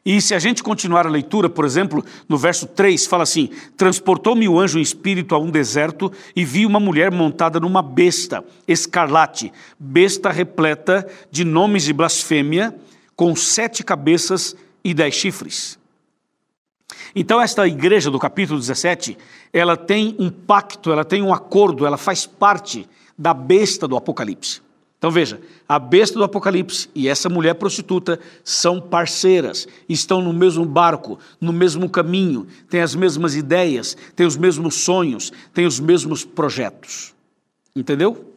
E 0.05 0.21
se 0.21 0.33
a 0.33 0.39
gente 0.39 0.63
continuar 0.63 1.05
a 1.05 1.09
leitura, 1.09 1.49
por 1.49 1.65
exemplo, 1.65 2.01
no 2.29 2.37
verso 2.37 2.65
3, 2.65 3.05
fala 3.07 3.23
assim: 3.23 3.49
Transportou-me 3.75 4.47
o 4.47 4.57
anjo 4.57 4.79
em 4.79 4.81
espírito 4.81 5.35
a 5.35 5.37
um 5.37 5.51
deserto 5.51 6.09
e 6.33 6.45
vi 6.45 6.65
uma 6.65 6.79
mulher 6.79 7.11
montada 7.11 7.59
numa 7.59 7.81
besta 7.81 8.41
escarlate, 8.65 9.51
besta 9.77 10.31
repleta 10.31 11.05
de 11.29 11.43
nomes 11.43 11.83
de 11.83 11.91
blasfêmia 11.91 12.73
com 13.17 13.35
sete 13.35 13.83
cabeças 13.83 14.55
e 14.81 14.93
dez 14.93 15.13
chifres. 15.13 15.76
Então, 17.15 17.41
esta 17.41 17.67
igreja 17.67 18.11
do 18.11 18.19
capítulo 18.19 18.59
17, 18.59 19.17
ela 19.51 19.75
tem 19.75 20.15
um 20.19 20.29
pacto, 20.29 20.91
ela 20.91 21.05
tem 21.05 21.21
um 21.21 21.33
acordo, 21.33 21.85
ela 21.85 21.97
faz 21.97 22.25
parte 22.25 22.87
da 23.17 23.33
besta 23.33 23.87
do 23.87 23.97
Apocalipse. 23.97 24.61
Então 24.97 25.11
veja, 25.11 25.39
a 25.69 25.77
besta 25.77 26.17
do 26.17 26.23
Apocalipse 26.23 26.89
e 26.95 27.07
essa 27.07 27.29
mulher 27.29 27.53
prostituta 27.53 28.19
são 28.43 28.81
parceiras, 28.81 29.67
estão 29.87 30.21
no 30.21 30.33
mesmo 30.33 30.65
barco, 30.65 31.19
no 31.39 31.53
mesmo 31.53 31.87
caminho, 31.87 32.47
têm 32.67 32.81
as 32.81 32.95
mesmas 32.95 33.35
ideias, 33.35 33.95
têm 34.15 34.25
os 34.25 34.35
mesmos 34.35 34.73
sonhos, 34.75 35.31
têm 35.53 35.67
os 35.67 35.79
mesmos 35.79 36.25
projetos. 36.25 37.13
Entendeu? 37.75 38.33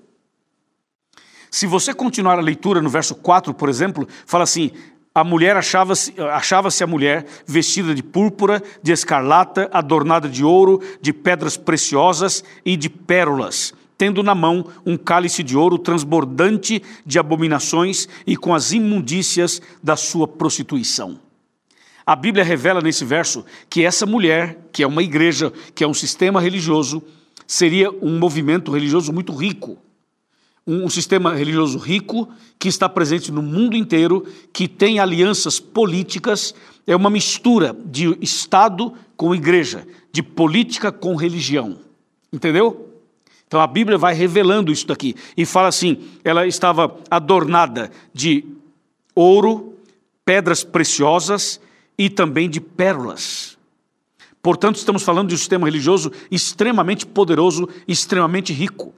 Se 1.50 1.66
você 1.66 1.94
continuar 1.94 2.38
a 2.38 2.42
leitura 2.42 2.82
no 2.82 2.90
verso 2.90 3.14
4, 3.14 3.54
por 3.54 3.70
exemplo, 3.70 4.06
fala 4.26 4.44
assim: 4.44 4.70
a 5.14 5.24
mulher 5.24 5.56
achava-se 5.56 6.14
achava 6.20 6.68
a 6.68 6.86
mulher 6.86 7.26
vestida 7.44 7.94
de 7.94 8.02
púrpura, 8.02 8.62
de 8.82 8.92
escarlata, 8.92 9.68
adornada 9.72 10.28
de 10.28 10.44
ouro, 10.44 10.80
de 11.00 11.12
pedras 11.12 11.56
preciosas 11.56 12.44
e 12.64 12.76
de 12.76 12.88
pérolas, 12.88 13.74
tendo 13.98 14.22
na 14.22 14.34
mão 14.34 14.64
um 14.86 14.96
cálice 14.96 15.42
de 15.42 15.56
ouro 15.56 15.78
transbordante 15.78 16.82
de 17.04 17.18
abominações 17.18 18.08
e 18.24 18.36
com 18.36 18.54
as 18.54 18.70
imundícias 18.70 19.60
da 19.82 19.96
sua 19.96 20.28
prostituição. 20.28 21.18
A 22.06 22.14
Bíblia 22.14 22.44
revela 22.44 22.80
nesse 22.80 23.04
verso 23.04 23.44
que 23.68 23.84
essa 23.84 24.06
mulher, 24.06 24.58
que 24.72 24.82
é 24.82 24.86
uma 24.86 25.02
igreja, 25.02 25.52
que 25.74 25.82
é 25.82 25.88
um 25.88 25.94
sistema 25.94 26.40
religioso, 26.40 27.02
seria 27.46 27.90
um 27.90 28.16
movimento 28.18 28.72
religioso 28.72 29.12
muito 29.12 29.34
rico 29.34 29.76
um, 30.66 30.88
sistema 30.88 31.34
religioso 31.34 31.78
rico 31.78 32.28
que 32.58 32.68
está 32.68 32.88
presente 32.88 33.32
no 33.32 33.42
mundo 33.42 33.76
inteiro, 33.76 34.26
que 34.52 34.68
tem 34.68 34.98
alianças 34.98 35.58
políticas, 35.58 36.54
é 36.86 36.94
uma 36.94 37.10
mistura 37.10 37.76
de 37.84 38.16
Estado 38.20 38.92
com 39.16 39.34
igreja, 39.34 39.86
de 40.12 40.22
política 40.22 40.92
com 40.92 41.14
religião. 41.14 41.78
Entendeu? 42.32 42.88
Então 43.46 43.60
a 43.60 43.66
Bíblia 43.66 43.98
vai 43.98 44.14
revelando 44.14 44.70
isso 44.70 44.86
daqui 44.86 45.16
e 45.36 45.44
fala 45.44 45.68
assim: 45.68 45.98
ela 46.22 46.46
estava 46.46 46.96
adornada 47.10 47.90
de 48.14 48.44
ouro, 49.14 49.74
pedras 50.24 50.62
preciosas 50.62 51.60
e 51.98 52.08
também 52.08 52.48
de 52.48 52.60
pérolas. 52.60 53.58
Portanto, 54.42 54.76
estamos 54.76 55.02
falando 55.02 55.28
de 55.28 55.34
um 55.34 55.38
sistema 55.38 55.66
religioso 55.66 56.10
extremamente 56.30 57.04
poderoso, 57.04 57.68
extremamente 57.86 58.52
rico. 58.52 58.94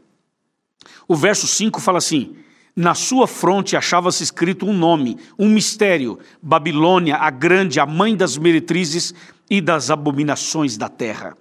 O 1.07 1.15
verso 1.15 1.47
5 1.47 1.81
fala 1.81 1.99
assim: 1.99 2.37
Na 2.75 2.95
sua 2.95 3.27
fronte 3.27 3.77
achava-se 3.77 4.23
escrito 4.23 4.67
um 4.67 4.73
nome, 4.73 5.17
um 5.39 5.49
mistério: 5.49 6.19
Babilônia, 6.43 7.17
a 7.17 7.31
grande, 7.31 7.81
a 7.81 7.87
mãe 7.87 8.17
das 8.17 8.37
meretrizes 8.37 9.15
e 9.51 9.61
das 9.61 9.91
abominações 9.91 10.77
da 10.77 10.89
terra. 10.89 11.37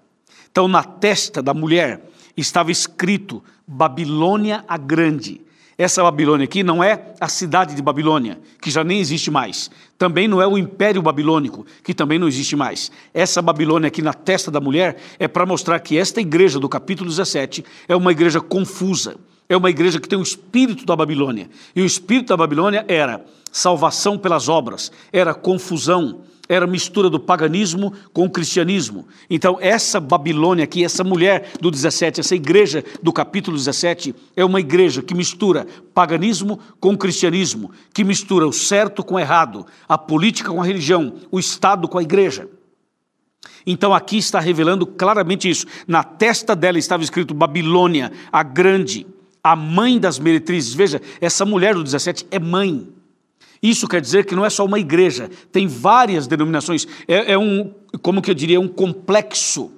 Então, 0.52 0.68
na 0.68 0.84
testa 0.84 1.42
da 1.42 1.54
mulher 1.54 2.10
estava 2.36 2.72
escrito 2.72 3.44
Babilônia 3.68 4.66
a 4.68 4.78
grande. 4.78 5.42
Essa 5.78 6.04
Babilônia 6.04 6.44
aqui 6.44 6.62
não 6.62 6.84
é 6.84 7.16
a 7.20 7.28
cidade 7.28 7.74
de 7.74 7.82
Babilônia, 7.82 8.40
que 8.62 8.70
já 8.70 8.84
nem 8.84 9.00
existe 9.00 9.32
mais. 9.32 9.72
Também 9.98 10.28
não 10.28 10.40
é 10.40 10.46
o 10.46 10.56
Império 10.58 11.02
Babilônico, 11.02 11.66
que 11.84 11.94
também 11.94 12.20
não 12.20 12.28
existe 12.28 12.56
mais. 12.56 12.92
Essa 13.14 13.42
Babilônia 13.42 13.88
aqui 13.88 14.02
na 14.02 14.14
testa 14.14 14.52
da 14.52 14.62
mulher 14.62 14.98
é 15.18 15.28
para 15.28 15.44
mostrar 15.44 15.80
que 15.80 15.98
esta 15.98 16.22
igreja 16.22 16.60
do 16.60 16.70
capítulo 16.70 17.10
17 17.10 17.66
é 17.88 17.96
uma 17.96 18.12
igreja 18.12 18.40
confusa, 18.40 19.16
é 19.52 19.58
uma 19.58 19.70
igreja 19.70 20.00
que 20.00 20.08
tem 20.08 20.18
o 20.18 20.24
espírito 20.24 20.86
da 20.86 20.96
Babilônia. 20.96 21.50
E 21.76 21.82
o 21.82 21.86
espírito 21.86 22.30
da 22.30 22.38
Babilônia 22.38 22.86
era 22.88 23.26
salvação 23.52 24.18
pelas 24.18 24.48
obras, 24.48 24.94
era 25.12 25.34
confusão, 25.34 26.22
era 26.48 26.66
mistura 26.66 27.10
do 27.10 27.20
paganismo 27.20 27.92
com 28.14 28.24
o 28.24 28.30
cristianismo. 28.30 29.06
Então, 29.30 29.58
essa 29.60 30.00
Babilônia 30.00 30.64
aqui, 30.64 30.86
essa 30.86 31.04
mulher 31.04 31.52
do 31.60 31.70
17, 31.70 32.22
essa 32.22 32.34
igreja 32.34 32.82
do 33.04 33.12
capítulo 33.12 33.58
17, 33.58 34.16
é 34.38 34.46
uma 34.46 34.62
igreja 34.62 35.02
que 35.02 35.14
mistura 35.14 35.68
paganismo 35.94 36.58
com 36.80 36.98
cristianismo, 36.98 37.72
que 37.94 38.06
mistura 38.06 38.48
o 38.48 38.54
certo 38.54 39.04
com 39.04 39.16
o 39.16 39.20
errado, 39.20 39.66
a 39.86 39.98
política 39.98 40.50
com 40.50 40.62
a 40.62 40.66
religião, 40.66 41.16
o 41.30 41.38
Estado 41.38 41.90
com 41.90 41.98
a 41.98 42.04
igreja. 42.04 42.48
Então 43.68 43.94
aqui 43.94 44.18
está 44.18 44.40
revelando 44.40 44.88
claramente 44.88 45.50
isso. 45.50 45.66
Na 45.86 46.06
testa 46.06 46.56
dela 46.56 46.80
estava 46.80 47.04
escrito 47.04 47.34
Babilônia, 47.34 48.14
a 48.32 48.44
grande, 48.44 49.06
a 49.44 49.56
mãe 49.56 50.00
das 50.00 50.20
meretrizes. 50.20 50.74
Veja, 50.74 51.02
essa 51.20 51.46
mulher 51.46 51.74
do 51.74 51.84
17 51.84 52.28
é 52.32 52.40
mãe. 52.40 52.88
Isso 53.62 53.88
quer 53.88 54.02
dizer 54.02 54.26
que 54.26 54.36
não 54.36 54.46
é 54.46 54.50
só 54.50 54.66
uma 54.66 54.80
igreja, 54.80 55.30
tem 55.52 55.68
várias 55.68 56.26
denominações. 56.26 56.88
É, 57.08 57.34
é 57.34 57.38
um, 57.38 57.74
como 58.02 58.22
que 58.22 58.32
eu 58.32 58.36
diria, 58.36 58.60
um 58.60 58.68
complexo 58.68 59.72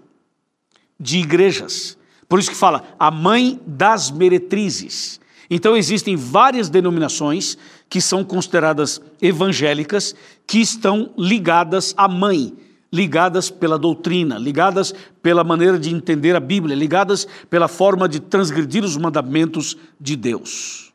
de 0.99 1.17
igrejas. 1.17 1.97
Por 2.29 2.39
isso 2.39 2.49
que 2.49 2.55
fala 2.55 2.95
a 2.97 3.11
mãe 3.11 3.59
das 3.67 4.09
meretrizes. 4.09 5.19
Então 5.49 5.75
existem 5.75 6.15
várias 6.15 6.69
denominações 6.69 7.57
que 7.89 7.99
são 7.99 8.23
consideradas 8.23 9.01
evangélicas 9.21 10.15
que 10.47 10.59
estão 10.59 11.11
ligadas 11.17 11.93
à 11.97 12.07
mãe 12.07 12.53
ligadas 12.93 13.49
pela 13.49 13.79
doutrina, 13.79 14.37
ligadas 14.37 14.93
pela 15.19 15.43
maneira 15.43 15.79
de 15.79 15.89
entender 15.89 16.35
a 16.35 16.39
Bíblia, 16.39 16.75
ligadas 16.75 17.27
pela 17.49 17.67
forma 17.67 18.07
de 18.07 18.19
transgredir 18.19 18.83
os 18.83 18.95
mandamentos 18.95 19.75
de 19.99 20.15
Deus. 20.15 20.93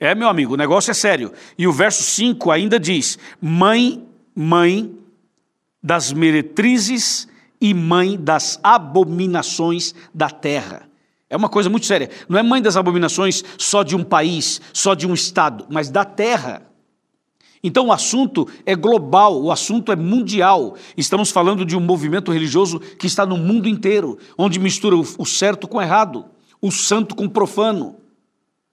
É, 0.00 0.14
meu 0.14 0.26
amigo, 0.26 0.54
o 0.54 0.56
negócio 0.56 0.90
é 0.90 0.94
sério. 0.94 1.34
E 1.58 1.66
o 1.66 1.72
verso 1.72 2.02
5 2.02 2.50
ainda 2.50 2.80
diz: 2.80 3.18
Mãe, 3.42 4.02
mãe 4.34 4.96
das 5.82 6.14
meretrizes 6.14 7.28
e 7.60 7.74
mãe 7.74 8.16
das 8.16 8.58
abominações 8.62 9.94
da 10.14 10.30
terra. 10.30 10.88
É 11.28 11.36
uma 11.36 11.48
coisa 11.50 11.68
muito 11.68 11.84
séria. 11.84 12.08
Não 12.26 12.38
é 12.38 12.42
mãe 12.42 12.62
das 12.62 12.76
abominações 12.76 13.44
só 13.58 13.82
de 13.82 13.94
um 13.94 14.02
país, 14.02 14.62
só 14.72 14.94
de 14.94 15.06
um 15.06 15.12
estado, 15.12 15.66
mas 15.68 15.90
da 15.90 16.06
terra. 16.06 16.62
Então 17.62 17.86
o 17.86 17.92
assunto 17.92 18.46
é 18.64 18.74
global, 18.74 19.42
o 19.42 19.50
assunto 19.50 19.90
é 19.90 19.96
mundial. 19.96 20.76
Estamos 20.96 21.30
falando 21.30 21.64
de 21.64 21.76
um 21.76 21.80
movimento 21.80 22.32
religioso 22.32 22.78
que 22.78 23.06
está 23.06 23.26
no 23.26 23.36
mundo 23.36 23.68
inteiro, 23.68 24.18
onde 24.36 24.58
mistura 24.58 24.96
o 24.96 25.26
certo 25.26 25.66
com 25.66 25.78
o 25.78 25.82
errado, 25.82 26.24
o 26.60 26.70
santo 26.70 27.14
com 27.14 27.24
o 27.24 27.30
profano. 27.30 27.96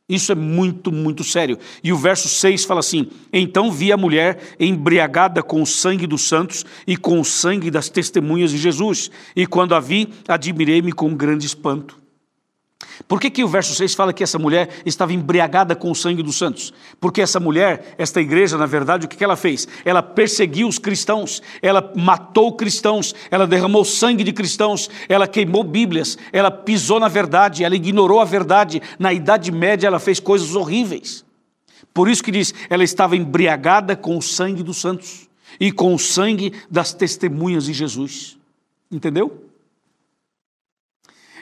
Isso 0.08 0.32
é 0.32 0.36
muito, 0.36 0.92
muito 0.92 1.24
sério. 1.24 1.58
E 1.84 1.92
o 1.92 1.98
verso 1.98 2.30
6 2.30 2.64
fala 2.66 2.80
assim: 2.80 3.10
Então 3.34 3.72
vi 3.72 3.92
a 3.92 3.98
mulher 3.98 4.56
embriagada 4.60 5.42
com 5.42 5.64
o 5.64 5.66
sangue 5.66 6.06
dos 6.06 6.28
santos 6.28 6.64
e 6.86 6.96
com 6.96 7.20
o 7.20 7.26
sangue 7.26 7.72
das 7.72 7.90
testemunhas 7.90 8.52
de 8.52 8.58
Jesus. 8.58 9.10
E 9.36 9.48
quando 9.48 9.74
a 9.74 9.80
vi, 9.80 10.08
admirei-me 10.28 10.92
com 10.92 11.16
grande 11.16 11.48
espanto. 11.48 12.05
Por 13.08 13.20
que, 13.20 13.30
que 13.30 13.44
o 13.44 13.48
verso 13.48 13.76
6 13.76 13.94
fala 13.94 14.14
que 14.14 14.24
essa 14.24 14.40
mulher 14.40 14.70
estava 14.86 15.14
embriagada 15.14 15.76
com 15.76 15.92
o 15.92 15.96
sangue 15.96 16.24
dos 16.24 16.38
santos? 16.38 16.74
Porque 17.00 17.22
essa 17.22 17.40
mulher, 17.40 17.96
esta 17.98 18.22
igreja, 18.22 18.58
na 18.58 18.66
verdade, 18.66 19.06
o 19.06 19.10
que, 19.10 19.18
que 19.18 19.24
ela 19.24 19.36
fez? 19.36 19.68
Ela 19.84 20.02
perseguiu 20.02 20.68
os 20.68 20.80
cristãos, 20.80 21.42
ela 21.62 21.92
matou 21.96 22.54
cristãos, 22.54 23.14
ela 23.30 23.46
derramou 23.46 23.84
sangue 23.84 24.24
de 24.24 24.34
cristãos, 24.34 24.90
ela 25.10 25.28
queimou 25.28 25.64
Bíblias, 25.64 26.18
ela 26.32 26.50
pisou 26.50 27.00
na 27.00 27.08
verdade, 27.08 27.64
ela 27.64 27.76
ignorou 27.76 28.20
a 28.20 28.26
verdade. 28.26 28.82
Na 28.98 29.14
Idade 29.14 29.52
Média, 29.52 29.88
ela 29.88 30.00
fez 30.00 30.20
coisas 30.20 30.56
horríveis. 30.56 31.26
Por 31.94 32.10
isso 32.10 32.24
que 32.24 32.32
diz, 32.32 32.54
ela 32.70 32.84
estava 32.84 33.16
embriagada 33.16 33.96
com 33.96 34.18
o 34.18 34.22
sangue 34.22 34.64
dos 34.64 34.78
santos 34.78 35.30
e 35.60 35.72
com 35.72 35.94
o 35.94 36.00
sangue 36.00 36.54
das 36.70 36.94
testemunhas 36.94 37.66
de 37.66 37.74
Jesus. 37.74 38.38
Entendeu? 38.92 39.46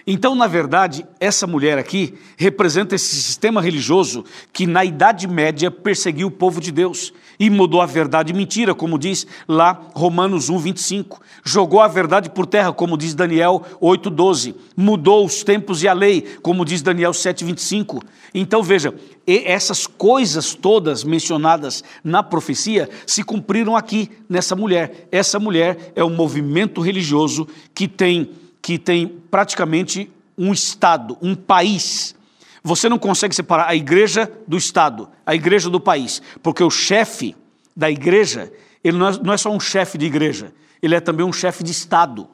Então, 0.06 0.36
na 0.36 0.48
verdade, 0.48 1.06
essa 1.18 1.48
mulher 1.48 1.78
aqui 1.78 2.14
representa 2.36 2.94
esse 2.96 3.16
sistema 3.16 3.62
religioso 3.62 4.26
que 4.52 4.68
na 4.68 4.84
Idade 4.84 5.28
Média 5.28 5.72
perseguiu 5.72 6.28
o 6.28 6.32
povo 6.32 6.60
de 6.60 6.72
Deus 6.72 7.14
e 7.40 7.50
mudou 7.50 7.82
a 7.82 7.86
verdade 7.86 8.34
em 8.34 8.36
mentira, 8.36 8.76
como 8.76 9.00
diz 9.00 9.26
lá 9.48 9.82
Romanos 9.94 10.50
1, 10.50 10.58
25. 10.60 11.22
Jogou 11.44 11.80
a 11.80 11.88
verdade 11.88 12.30
por 12.30 12.46
terra, 12.46 12.74
como 12.74 12.98
diz 12.98 13.16
Daniel 13.16 13.64
8, 13.80 14.10
12. 14.10 14.56
Mudou 14.76 15.26
os 15.26 15.42
tempos 15.44 15.82
e 15.82 15.88
a 15.88 15.94
lei, 15.94 16.22
como 16.42 16.66
diz 16.66 16.82
Daniel 16.82 17.14
7, 17.14 17.46
25. 17.46 18.04
Então 18.34 18.62
veja, 18.62 18.94
essas 19.26 19.88
coisas 19.88 20.54
todas 20.54 21.04
mencionadas 21.04 21.82
na 22.04 22.22
profecia 22.22 22.90
se 23.08 23.24
cumpriram 23.24 23.76
aqui 23.76 24.10
nessa 24.28 24.56
mulher. 24.56 25.08
Essa 25.12 25.40
mulher 25.40 25.94
é 25.96 26.04
um 26.04 26.14
movimento 26.14 26.82
religioso 26.82 27.48
que 27.74 27.88
tem 27.88 28.30
que 28.64 28.80
tem 28.80 29.08
praticamente 29.30 30.10
um 30.38 30.54
Estado, 30.54 31.18
um 31.22 31.36
país. 31.36 32.16
Você 32.64 32.88
não 32.88 32.98
consegue 32.98 33.36
separar 33.36 33.68
a 33.68 33.76
igreja 33.76 34.32
do 34.48 34.58
Estado, 34.58 35.10
a 35.26 35.36
igreja 35.36 35.70
do 35.70 35.82
país, 35.82 36.22
porque 36.42 36.64
o 36.64 36.70
chefe 36.70 37.36
da 37.76 37.92
igreja, 37.92 38.52
ele 38.82 38.98
não 38.98 39.10
é, 39.10 39.12
não 39.22 39.34
é 39.34 39.38
só 39.38 39.52
um 39.52 39.60
chefe 39.60 39.98
de 39.98 40.06
igreja, 40.06 40.54
ele 40.82 40.96
é 40.96 41.02
também 41.02 41.26
um 41.26 41.34
chefe 41.34 41.62
de 41.62 41.72
Estado. 41.72 42.30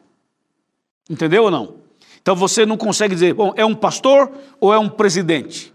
Entendeu 1.10 1.46
ou 1.46 1.52
não? 1.52 1.78
Então 2.22 2.36
você 2.36 2.64
não 2.64 2.78
consegue 2.78 3.16
dizer, 3.16 3.34
bom, 3.34 3.52
é 3.56 3.66
um 3.66 3.74
pastor 3.74 4.32
ou 4.60 4.72
é 4.72 4.78
um 4.78 4.88
presidente? 4.88 5.74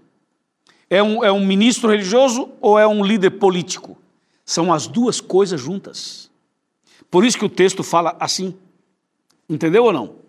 É 0.89 1.03
um, 1.03 1.25
é 1.25 1.33
um 1.33 1.45
ministro 1.45 1.91
religioso 1.91 2.51
ou 2.61 2.79
é 2.79 2.87
um 2.87 3.05
líder 3.05 3.31
político? 3.31 3.99
São 4.45 4.73
as 4.73 4.87
duas 4.87 5.21
coisas 5.21 5.61
juntas. 5.61 6.31
Por 7.11 7.25
isso 7.25 7.39
que 7.39 7.45
o 7.45 7.49
texto 7.49 7.83
fala 7.83 8.17
assim. 8.21 8.55
Entendeu 9.49 9.85
ou 9.85 9.93
não? 9.93 10.24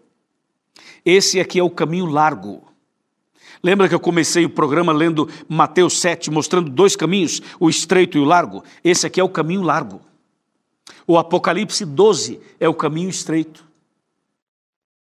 Esse 1.06 1.40
aqui 1.40 1.60
é 1.60 1.64
o 1.64 1.70
caminho 1.70 2.06
largo. 2.06 2.64
Lembra 3.62 3.88
que 3.88 3.96
eu 3.96 4.00
comecei 4.00 4.46
o 4.46 4.50
programa 4.50 4.92
lendo 4.92 5.30
Mateus 5.48 6.00
7, 6.00 6.32
mostrando 6.32 6.70
dois 6.70 6.96
caminhos, 6.96 7.42
o 7.60 7.70
estreito 7.70 8.18
e 8.18 8.22
o 8.22 8.26
largo? 8.26 8.64
Esse 8.84 9.08
aqui 9.08 9.20
é 9.20 9.24
o 9.24 9.30
caminho 9.30 9.62
largo. 9.62 10.02
O 11.08 11.18
Apocalipse 11.18 11.86
12 11.86 12.40
é 12.60 12.68
o 12.68 12.74
caminho 12.74 13.10
estreito. 13.10 13.66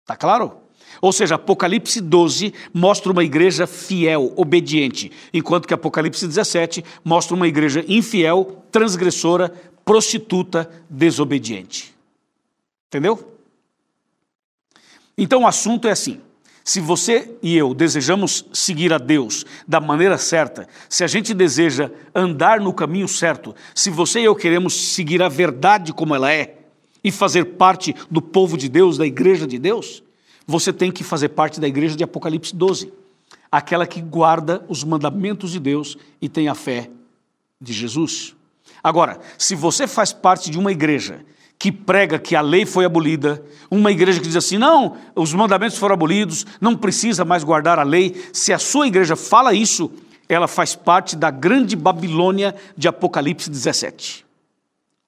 Tá 0.05 0.15
claro? 0.15 0.53
Ou 1.01 1.12
seja, 1.12 1.36
Apocalipse 1.36 2.01
12 2.01 2.53
mostra 2.73 3.12
uma 3.12 3.23
igreja 3.23 3.67
fiel, 3.67 4.33
obediente, 4.36 5.12
enquanto 5.33 5.67
que 5.67 5.73
Apocalipse 5.73 6.25
17 6.25 6.83
mostra 7.03 7.36
uma 7.36 7.47
igreja 7.47 7.83
infiel, 7.88 8.63
transgressora, 8.71 9.53
prostituta, 9.83 10.69
desobediente. 10.89 11.93
Entendeu? 12.88 13.37
Então 15.17 15.43
o 15.43 15.47
assunto 15.47 15.88
é 15.88 15.91
assim: 15.91 16.21
se 16.63 16.82
você 16.82 17.34
e 17.41 17.56
eu 17.56 17.73
desejamos 17.73 18.45
seguir 18.51 18.91
a 18.91 18.97
Deus 18.97 19.45
da 19.67 19.80
maneira 19.80 20.17
certa, 20.17 20.67
se 20.89 21.03
a 21.03 21.08
gente 21.08 21.34
deseja 21.34 21.89
andar 22.13 22.60
no 22.60 22.73
caminho 22.73 23.08
certo, 23.08 23.56
se 23.73 23.89
você 23.89 24.19
e 24.19 24.25
eu 24.25 24.36
queremos 24.36 24.73
seguir 24.73 25.23
a 25.23 25.30
verdade 25.30 25.93
como 25.93 26.13
ela 26.13 26.32
é 26.32 26.58
e 27.03 27.12
fazer 27.12 27.45
parte 27.45 27.95
do 28.12 28.21
povo 28.21 28.58
de 28.58 28.67
Deus, 28.67 28.97
da 28.97 29.06
igreja 29.06 29.47
de 29.47 29.58
Deus, 29.58 30.03
você 30.45 30.73
tem 30.73 30.91
que 30.91 31.03
fazer 31.03 31.30
parte 31.30 31.60
da 31.60 31.67
igreja 31.67 31.95
de 31.95 32.03
Apocalipse 32.03 32.56
12, 32.56 32.91
aquela 33.51 33.88
que 33.88 34.01
guarda 34.01 34.63
os 34.67 34.84
mandamentos 34.84 35.51
de 35.51 35.60
Deus 35.60 35.97
e 36.21 36.27
tem 36.27 36.49
a 36.49 36.56
fé 36.56 36.89
de 37.62 37.71
Jesus. 37.71 38.36
Agora, 38.84 39.19
se 39.38 39.56
você 39.56 39.88
faz 39.88 40.12
parte 40.12 40.51
de 40.51 40.60
uma 40.60 40.71
igreja 40.71 41.25
que 41.60 41.72
prega 41.72 42.20
que 42.20 42.36
a 42.36 42.41
lei 42.41 42.65
foi 42.65 42.86
abolida, 42.86 43.43
uma 43.70 43.91
igreja 43.91 44.20
que 44.20 44.28
diz 44.28 44.36
assim: 44.36 44.58
não, 44.58 44.98
os 45.15 45.34
mandamentos 45.34 45.78
foram 45.78 45.93
abolidos, 45.93 46.46
não 46.62 46.76
precisa 46.76 47.26
mais 47.26 47.43
guardar 47.43 47.80
a 47.80 47.84
lei. 47.84 48.30
Se 48.32 48.54
a 48.54 48.60
sua 48.60 48.88
igreja 48.88 49.15
fala 49.15 49.54
isso, 49.54 49.91
ela 50.30 50.48
faz 50.48 50.76
parte 50.76 51.15
da 51.15 51.32
grande 51.32 51.76
Babilônia 51.76 52.56
de 52.78 52.88
Apocalipse 52.88 53.50
17. 53.50 54.26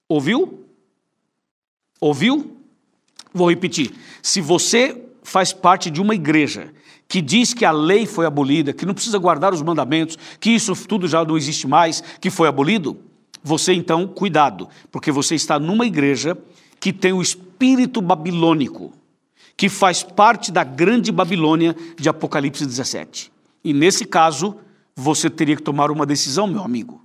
Ouviu? 0.07 0.65
Ouviu? 1.99 2.57
Vou 3.33 3.49
repetir. 3.49 3.93
Se 4.23 4.41
você 4.41 5.03
faz 5.21 5.53
parte 5.53 5.91
de 5.91 6.01
uma 6.01 6.15
igreja 6.15 6.73
que 7.07 7.21
diz 7.21 7.53
que 7.53 7.65
a 7.65 7.71
lei 7.71 8.05
foi 8.05 8.25
abolida, 8.25 8.73
que 8.73 8.85
não 8.85 8.93
precisa 8.93 9.17
guardar 9.17 9.53
os 9.53 9.61
mandamentos, 9.61 10.17
que 10.39 10.51
isso 10.51 10.75
tudo 10.87 11.07
já 11.07 11.23
não 11.25 11.37
existe 11.37 11.67
mais, 11.67 12.03
que 12.21 12.29
foi 12.29 12.47
abolido, 12.47 12.97
você 13.43 13.73
então, 13.73 14.07
cuidado, 14.07 14.67
porque 14.91 15.11
você 15.11 15.35
está 15.35 15.59
numa 15.59 15.85
igreja 15.85 16.37
que 16.79 16.93
tem 16.93 17.13
o 17.13 17.21
espírito 17.21 18.01
babilônico, 18.01 18.93
que 19.55 19.69
faz 19.69 20.03
parte 20.03 20.51
da 20.51 20.63
grande 20.63 21.11
Babilônia 21.11 21.75
de 21.97 22.07
Apocalipse 22.07 22.65
17. 22.65 23.31
E 23.63 23.73
nesse 23.73 24.05
caso, 24.05 24.55
você 24.95 25.29
teria 25.29 25.55
que 25.55 25.61
tomar 25.61 25.91
uma 25.91 26.05
decisão, 26.05 26.47
meu 26.47 26.63
amigo. 26.63 27.03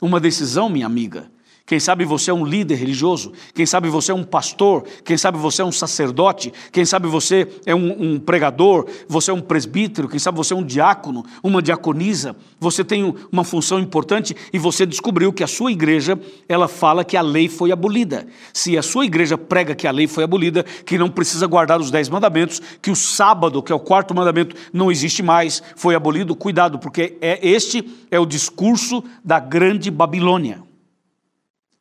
Uma 0.00 0.18
decisão, 0.18 0.68
minha 0.68 0.86
amiga, 0.86 1.30
Quem 1.72 1.80
sabe 1.80 2.04
você 2.04 2.30
é 2.30 2.34
um 2.34 2.44
líder 2.44 2.74
religioso, 2.74 3.32
quem 3.54 3.64
sabe 3.64 3.88
você 3.88 4.12
é 4.12 4.14
um 4.14 4.24
pastor, 4.24 4.84
quem 5.02 5.16
sabe 5.16 5.38
você 5.38 5.62
é 5.62 5.64
um 5.64 5.72
sacerdote, 5.72 6.52
quem 6.70 6.84
sabe 6.84 7.08
você 7.08 7.48
é 7.64 7.74
um, 7.74 8.12
um, 8.12 8.20
pregador, 8.20 8.86
você 9.08 9.30
é 9.30 9.34
um 9.34 9.40
presbítero, 9.40 10.06
quem 10.06 10.18
sabe 10.18 10.36
você 10.36 10.52
é 10.52 10.56
um 10.58 10.62
diácono, 10.62 11.24
uma 11.42 11.62
diaconisa, 11.62 12.36
você 12.60 12.84
tem 12.84 13.14
uma 13.32 13.42
função 13.42 13.80
importante 13.80 14.36
e 14.52 14.58
você 14.58 14.84
descobriu 14.84 15.32
que 15.32 15.42
a 15.42 15.46
sua 15.46 15.72
igreja, 15.72 16.20
ela 16.46 16.68
fala 16.68 17.06
que 17.06 17.16
a 17.16 17.22
lei 17.22 17.48
foi 17.48 17.72
abolida. 17.72 18.26
Se 18.52 18.76
a 18.76 18.82
sua 18.82 19.06
igreja 19.06 19.38
prega 19.38 19.74
que 19.74 19.86
a 19.86 19.90
lei 19.90 20.06
foi 20.06 20.24
abolida, 20.24 20.66
que 20.84 20.98
não 20.98 21.08
precisa 21.08 21.46
guardar 21.46 21.80
os 21.80 21.90
dez 21.90 22.06
mandamentos, 22.06 22.60
que 22.82 22.90
o 22.90 22.94
sábado, 22.94 23.62
que 23.62 23.72
é 23.72 23.74
o 23.74 23.80
quarto 23.80 24.14
mandamento, 24.14 24.54
não 24.74 24.92
existe 24.92 25.22
mais, 25.22 25.62
foi 25.74 25.94
abolido, 25.94 26.36
cuidado, 26.36 26.78
porque 26.78 27.16
é 27.22 27.38
este 27.48 27.82
é 28.10 28.20
o 28.20 28.26
discurso 28.26 29.02
da 29.24 29.40
grande 29.40 29.90
Babilônia. 29.90 30.70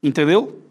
Entendeu? 0.01 0.61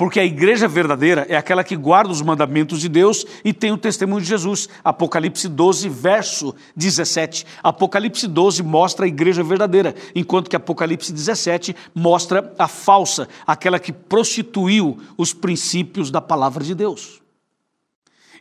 Porque 0.00 0.18
a 0.18 0.24
igreja 0.24 0.66
verdadeira 0.66 1.26
é 1.28 1.36
aquela 1.36 1.62
que 1.62 1.76
guarda 1.76 2.10
os 2.10 2.22
mandamentos 2.22 2.80
de 2.80 2.88
Deus 2.88 3.26
e 3.44 3.52
tem 3.52 3.70
o 3.70 3.76
testemunho 3.76 4.22
de 4.22 4.28
Jesus. 4.28 4.66
Apocalipse 4.82 5.46
12, 5.46 5.90
verso 5.90 6.54
17. 6.74 7.44
Apocalipse 7.62 8.26
12 8.26 8.62
mostra 8.62 9.04
a 9.04 9.08
igreja 9.08 9.42
verdadeira, 9.42 9.94
enquanto 10.14 10.48
que 10.48 10.56
Apocalipse 10.56 11.12
17 11.12 11.76
mostra 11.94 12.50
a 12.58 12.66
falsa, 12.66 13.28
aquela 13.46 13.78
que 13.78 13.92
prostituiu 13.92 14.98
os 15.18 15.34
princípios 15.34 16.10
da 16.10 16.22
palavra 16.22 16.64
de 16.64 16.74
Deus. 16.74 17.20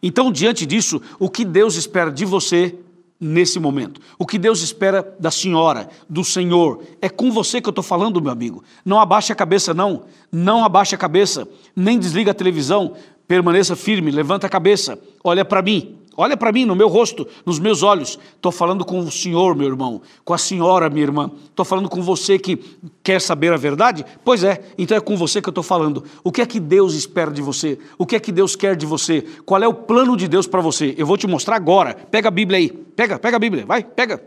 Então, 0.01 0.31
diante 0.31 0.65
disso, 0.65 1.01
o 1.19 1.29
que 1.29 1.43
Deus 1.43 1.75
espera 1.75 2.09
de 2.09 2.23
você 2.23 2.73
nesse 3.19 3.59
momento. 3.59 3.99
O 4.17 4.25
que 4.25 4.37
Deus 4.37 4.61
espera 4.61 5.15
da 5.19 5.29
senhora, 5.29 5.89
do 6.09 6.23
Senhor, 6.23 6.83
é 7.01 7.09
com 7.09 7.31
você 7.31 7.59
que 7.59 7.67
eu 7.67 7.71
estou 7.71 7.83
falando, 7.83 8.21
meu 8.21 8.31
amigo. 8.31 8.63
Não 8.85 8.99
abaixe 8.99 9.33
a 9.33 9.35
cabeça, 9.35 9.73
não. 9.73 10.03
Não 10.31 10.63
abaixe 10.63 10.95
a 10.95 10.97
cabeça, 10.97 11.47
nem 11.75 11.99
desliga 11.99 12.31
a 12.31 12.33
televisão. 12.33 12.93
Permaneça 13.27 13.75
firme, 13.75 14.09
levanta 14.09 14.47
a 14.47 14.49
cabeça, 14.49 14.99
olha 15.23 15.43
para 15.43 15.61
mim. 15.61 15.97
Olha 16.17 16.35
para 16.35 16.51
mim, 16.51 16.65
no 16.65 16.75
meu 16.75 16.87
rosto, 16.87 17.27
nos 17.45 17.59
meus 17.59 17.81
olhos. 17.81 18.19
Estou 18.35 18.51
falando 18.51 18.83
com 18.83 18.99
o 18.99 19.11
senhor, 19.11 19.55
meu 19.55 19.67
irmão, 19.67 20.01
com 20.25 20.33
a 20.33 20.37
senhora, 20.37 20.89
minha 20.89 21.05
irmã. 21.05 21.31
Estou 21.45 21.65
falando 21.65 21.87
com 21.87 22.01
você 22.01 22.37
que 22.37 22.57
quer 23.01 23.21
saber 23.21 23.53
a 23.53 23.57
verdade? 23.57 24.05
Pois 24.23 24.43
é, 24.43 24.61
então 24.77 24.97
é 24.97 24.99
com 24.99 25.15
você 25.15 25.41
que 25.41 25.47
eu 25.47 25.51
estou 25.51 25.63
falando. 25.63 26.03
O 26.23 26.31
que 26.31 26.41
é 26.41 26.45
que 26.45 26.59
Deus 26.59 26.93
espera 26.93 27.31
de 27.31 27.41
você? 27.41 27.79
O 27.97 28.05
que 28.05 28.15
é 28.15 28.19
que 28.19 28.31
Deus 28.31 28.55
quer 28.55 28.75
de 28.75 28.85
você? 28.85 29.21
Qual 29.45 29.61
é 29.63 29.67
o 29.67 29.73
plano 29.73 30.17
de 30.17 30.27
Deus 30.27 30.45
para 30.45 30.61
você? 30.61 30.93
Eu 30.97 31.05
vou 31.05 31.17
te 31.17 31.27
mostrar 31.27 31.55
agora. 31.55 31.93
Pega 31.93 32.27
a 32.27 32.31
Bíblia 32.31 32.57
aí. 32.57 32.69
Pega, 32.69 33.17
pega 33.17 33.37
a 33.37 33.39
Bíblia. 33.39 33.65
Vai, 33.65 33.83
pega. 33.83 34.21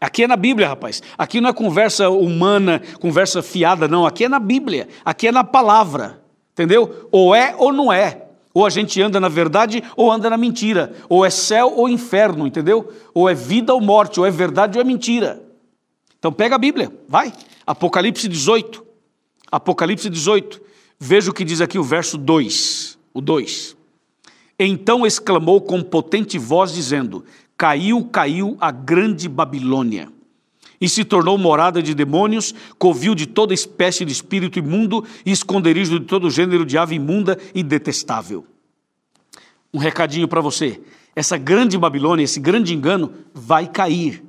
Aqui 0.00 0.24
é 0.24 0.26
na 0.26 0.36
Bíblia, 0.36 0.68
rapaz. 0.68 1.02
Aqui 1.18 1.40
não 1.40 1.50
é 1.50 1.52
conversa 1.52 2.08
humana, 2.08 2.80
conversa 3.00 3.42
fiada, 3.42 3.86
não. 3.86 4.06
Aqui 4.06 4.24
é 4.24 4.28
na 4.28 4.38
Bíblia. 4.38 4.88
Aqui 5.04 5.28
é 5.28 5.32
na 5.32 5.44
palavra. 5.44 6.22
Entendeu? 6.52 7.08
Ou 7.12 7.34
é 7.34 7.54
ou 7.56 7.72
não 7.72 7.92
é. 7.92 8.29
Ou 8.52 8.66
a 8.66 8.70
gente 8.70 9.00
anda 9.00 9.20
na 9.20 9.28
verdade 9.28 9.82
ou 9.96 10.10
anda 10.10 10.28
na 10.28 10.36
mentira. 10.36 10.92
Ou 11.08 11.24
é 11.24 11.30
céu 11.30 11.72
ou 11.76 11.88
inferno, 11.88 12.46
entendeu? 12.46 12.92
Ou 13.14 13.28
é 13.28 13.34
vida 13.34 13.72
ou 13.72 13.80
morte, 13.80 14.18
ou 14.18 14.26
é 14.26 14.30
verdade 14.30 14.78
ou 14.78 14.82
é 14.82 14.84
mentira. 14.84 15.42
Então 16.18 16.32
pega 16.32 16.56
a 16.56 16.58
Bíblia, 16.58 16.92
vai. 17.08 17.32
Apocalipse 17.66 18.28
18. 18.28 18.84
Apocalipse 19.50 20.10
18. 20.10 20.60
Veja 20.98 21.30
o 21.30 21.34
que 21.34 21.44
diz 21.44 21.60
aqui 21.60 21.78
o 21.78 21.84
verso 21.84 22.18
2. 22.18 22.98
O 23.14 23.20
2. 23.20 23.76
Então 24.58 25.06
exclamou 25.06 25.60
com 25.60 25.82
potente 25.82 26.38
voz, 26.38 26.72
dizendo: 26.72 27.24
Caiu, 27.56 28.04
caiu 28.04 28.56
a 28.60 28.70
grande 28.70 29.28
Babilônia 29.28 30.19
e 30.80 30.88
se 30.88 31.04
tornou 31.04 31.36
morada 31.36 31.82
de 31.82 31.94
demônios, 31.94 32.54
covil 32.78 33.14
de 33.14 33.26
toda 33.26 33.52
espécie 33.52 34.04
de 34.04 34.12
espírito 34.12 34.58
imundo 34.58 35.04
e 35.26 35.30
esconderijo 35.30 36.00
de 36.00 36.06
todo 36.06 36.30
gênero 36.30 36.64
de 36.64 36.78
ave 36.78 36.94
imunda 36.94 37.38
e 37.54 37.62
detestável. 37.62 38.46
Um 39.72 39.78
recadinho 39.78 40.26
para 40.26 40.40
você: 40.40 40.80
essa 41.14 41.36
grande 41.36 41.76
Babilônia, 41.76 42.24
esse 42.24 42.40
grande 42.40 42.74
engano, 42.74 43.12
vai 43.34 43.66
cair. 43.66 44.24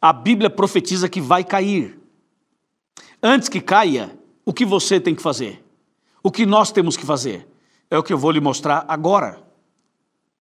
A 0.00 0.12
Bíblia 0.12 0.48
profetiza 0.48 1.08
que 1.08 1.20
vai 1.20 1.44
cair. 1.44 1.98
Antes 3.22 3.50
que 3.50 3.60
caia, 3.60 4.18
o 4.46 4.52
que 4.52 4.64
você 4.64 4.98
tem 4.98 5.14
que 5.14 5.20
fazer? 5.20 5.62
O 6.22 6.30
que 6.30 6.46
nós 6.46 6.72
temos 6.72 6.96
que 6.96 7.04
fazer? 7.04 7.46
É 7.90 7.98
o 7.98 8.02
que 8.02 8.12
eu 8.12 8.18
vou 8.18 8.30
lhe 8.30 8.40
mostrar 8.40 8.84
agora. 8.88 9.49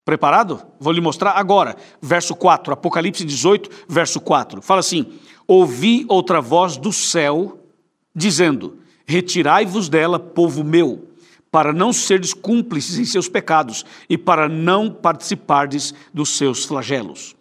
Preparado? 0.07 0.65
Vou 0.79 0.93
lhe 0.93 1.01
mostrar 1.01 1.31
agora. 1.31 1.75
Verso 2.01 2.33
4, 2.33 2.71
Apocalipse 2.71 3.25
18, 3.25 3.69
verso 3.89 4.21
4. 4.21 4.61
Fala 4.61 4.79
assim: 4.79 5.05
Ouvi 5.45 6.05
outra 6.07 6.39
voz 6.39 6.77
do 6.77 6.93
céu 6.93 7.59
dizendo: 8.15 8.79
Retirai-vos 9.05 9.89
dela, 9.89 10.17
povo 10.17 10.63
meu, 10.63 11.09
para 11.51 11.73
não 11.73 11.91
serdes 11.91 12.33
cúmplices 12.33 12.97
em 12.97 13.03
seus 13.03 13.27
pecados 13.27 13.83
e 14.09 14.17
para 14.17 14.47
não 14.47 14.89
participardes 14.89 15.93
dos 16.13 16.37
seus 16.37 16.63
flagelos. 16.63 17.35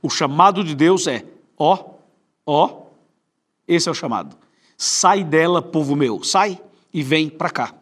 O 0.00 0.08
chamado 0.08 0.64
de 0.64 0.74
Deus 0.74 1.06
é: 1.06 1.22
ó, 1.58 1.84
ó, 2.46 2.84
esse 3.68 3.90
é 3.90 3.92
o 3.92 3.94
chamado. 3.94 4.34
Sai 4.78 5.22
dela, 5.22 5.60
povo 5.60 5.94
meu, 5.94 6.24
sai 6.24 6.58
e 6.94 7.02
vem 7.02 7.28
para 7.28 7.50
cá. 7.50 7.74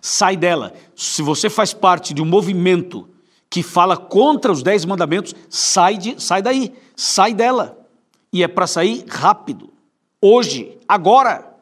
Sai 0.00 0.36
dela. 0.36 0.74
Se 0.94 1.22
você 1.22 1.50
faz 1.50 1.74
parte 1.74 2.14
de 2.14 2.22
um 2.22 2.24
movimento 2.24 3.08
que 3.48 3.62
fala 3.62 3.96
contra 3.96 4.52
os 4.52 4.62
dez 4.62 4.84
mandamentos, 4.84 5.34
sai, 5.48 5.96
de, 5.96 6.22
sai 6.22 6.42
daí, 6.42 6.74
sai 6.94 7.32
dela. 7.34 7.78
E 8.32 8.42
é 8.42 8.48
para 8.48 8.66
sair 8.66 9.04
rápido, 9.08 9.72
hoje, 10.20 10.78
agora, 10.86 11.54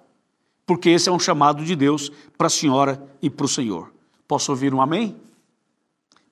porque 0.66 0.88
esse 0.88 1.08
é 1.08 1.12
um 1.12 1.18
chamado 1.18 1.64
de 1.64 1.76
Deus 1.76 2.10
para 2.36 2.46
a 2.46 2.50
senhora 2.50 3.06
e 3.20 3.28
para 3.28 3.46
o 3.46 3.48
Senhor. 3.48 3.92
Posso 4.26 4.50
ouvir 4.50 4.72
um 4.72 4.80
amém? 4.80 5.14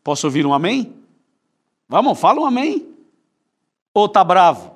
Posso 0.02 0.26
ouvir 0.26 0.46
um 0.46 0.54
amém? 0.54 0.94
Vamos, 1.88 2.18
fala 2.18 2.40
um 2.40 2.46
amém. 2.46 2.88
Ou 3.94 4.08
tá 4.08 4.24
bravo? 4.24 4.72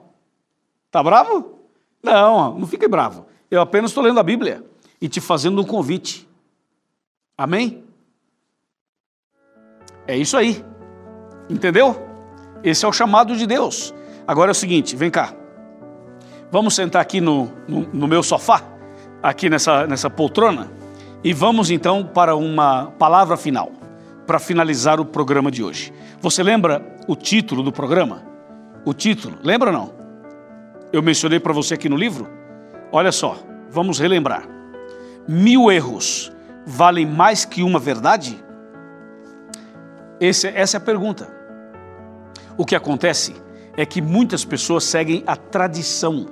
Tá 0.90 1.02
bravo? 1.02 1.58
Não, 2.02 2.58
não 2.58 2.66
fique 2.66 2.86
bravo. 2.86 3.26
Eu 3.50 3.60
apenas 3.60 3.90
estou 3.90 4.04
lendo 4.04 4.20
a 4.20 4.22
Bíblia 4.22 4.64
e 5.00 5.08
te 5.08 5.20
fazendo 5.20 5.60
um 5.60 5.64
convite. 5.64 6.28
Amém? 7.36 7.85
É 10.06 10.16
isso 10.16 10.36
aí. 10.36 10.64
Entendeu? 11.48 11.96
Esse 12.62 12.84
é 12.84 12.88
o 12.88 12.92
chamado 12.92 13.36
de 13.36 13.46
Deus. 13.46 13.94
Agora 14.26 14.50
é 14.50 14.52
o 14.52 14.54
seguinte, 14.54 14.96
vem 14.96 15.10
cá. 15.10 15.32
Vamos 16.50 16.74
sentar 16.74 17.02
aqui 17.02 17.20
no, 17.20 17.50
no, 17.66 17.80
no 17.92 18.08
meu 18.08 18.22
sofá, 18.22 18.62
aqui 19.22 19.50
nessa, 19.50 19.86
nessa 19.86 20.08
poltrona, 20.08 20.70
e 21.22 21.32
vamos 21.32 21.70
então 21.70 22.04
para 22.04 22.36
uma 22.36 22.86
palavra 22.98 23.36
final, 23.36 23.72
para 24.26 24.38
finalizar 24.38 25.00
o 25.00 25.04
programa 25.04 25.50
de 25.50 25.62
hoje. 25.62 25.92
Você 26.20 26.42
lembra 26.42 26.96
o 27.06 27.16
título 27.16 27.62
do 27.62 27.72
programa? 27.72 28.22
O 28.84 28.94
título, 28.94 29.36
lembra 29.42 29.70
ou 29.70 29.76
não? 29.76 29.94
Eu 30.92 31.02
mencionei 31.02 31.40
para 31.40 31.52
você 31.52 31.74
aqui 31.74 31.88
no 31.88 31.96
livro? 31.96 32.28
Olha 32.92 33.10
só, 33.10 33.36
vamos 33.70 33.98
relembrar. 33.98 34.44
Mil 35.28 35.70
erros 35.70 36.32
valem 36.64 37.04
mais 37.04 37.44
que 37.44 37.62
uma 37.62 37.80
verdade? 37.80 38.42
Esse, 40.20 40.48
essa 40.48 40.76
é 40.76 40.78
a 40.78 40.80
pergunta. 40.80 41.28
O 42.56 42.64
que 42.64 42.74
acontece 42.74 43.34
é 43.76 43.84
que 43.84 44.00
muitas 44.00 44.44
pessoas 44.44 44.84
seguem 44.84 45.22
a 45.26 45.36
tradição 45.36 46.26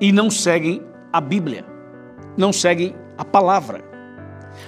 e 0.00 0.12
não 0.12 0.30
seguem 0.30 0.82
a 1.12 1.20
Bíblia, 1.20 1.64
não 2.36 2.52
seguem 2.52 2.94
a 3.16 3.24
palavra. 3.24 3.82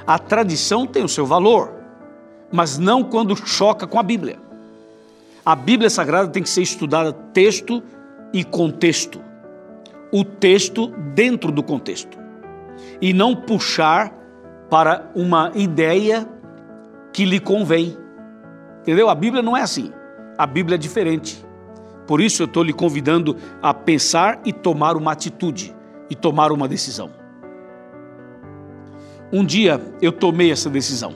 A 0.07 0.19
tradição 0.19 0.87
tem 0.87 1.05
o 1.05 1.09
seu 1.09 1.27
valor, 1.27 1.73
mas 2.51 2.79
não 2.79 3.05
quando 3.05 3.37
choca 3.37 3.87
com 3.87 3.99
a 3.99 4.03
Bíblia. 4.03 4.39
A 5.45 5.55
Bíblia 5.55 5.91
Sagrada 5.91 6.29
tem 6.29 6.43
que 6.43 6.49
ser 6.49 6.63
estudada 6.63 7.13
texto 7.13 7.83
e 8.33 8.45
contexto. 8.45 9.21
O 10.13 10.25
texto 10.25 10.89
dentro 11.15 11.51
do 11.51 11.63
contexto. 11.63 12.17
E 13.01 13.13
não 13.13 13.35
puxar 13.35 14.13
para 14.71 15.11
uma 15.15 15.51
ideia 15.55 16.29
que 17.13 17.25
lhe 17.25 17.39
convém. 17.39 17.97
Entendeu? 18.81 19.09
A 19.09 19.15
Bíblia 19.15 19.43
não 19.43 19.57
é 19.57 19.63
assim. 19.63 19.93
A 20.37 20.47
Bíblia 20.47 20.75
é 20.77 20.79
diferente. 20.79 21.45
Por 22.07 22.21
isso 22.21 22.43
eu 22.43 22.47
estou 22.47 22.63
lhe 22.63 22.73
convidando 22.73 23.37
a 23.63 23.73
pensar 23.73 24.41
e 24.45 24.53
tomar 24.53 24.97
uma 24.97 25.13
atitude 25.13 25.75
e 26.11 26.15
tomar 26.15 26.51
uma 26.51 26.67
decisão. 26.67 27.11
Um 29.33 29.45
dia 29.45 29.81
eu 30.01 30.13
tomei 30.13 30.51
essa 30.51 30.69
decisão. 30.69 31.15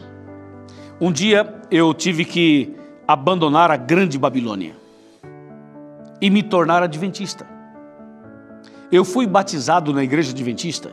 Um 1.01 1.13
dia 1.13 1.61
eu 1.71 1.93
tive 1.93 2.25
que 2.25 2.75
abandonar 3.07 3.71
a 3.71 3.77
grande 3.77 4.19
Babilônia 4.19 4.75
e 6.21 6.31
me 6.31 6.43
tornar 6.43 6.83
adventista. 6.83 7.47
Eu 8.91 9.05
fui 9.05 9.27
batizado 9.27 9.93
na 9.93 10.03
igreja 10.03 10.31
adventista 10.31 10.91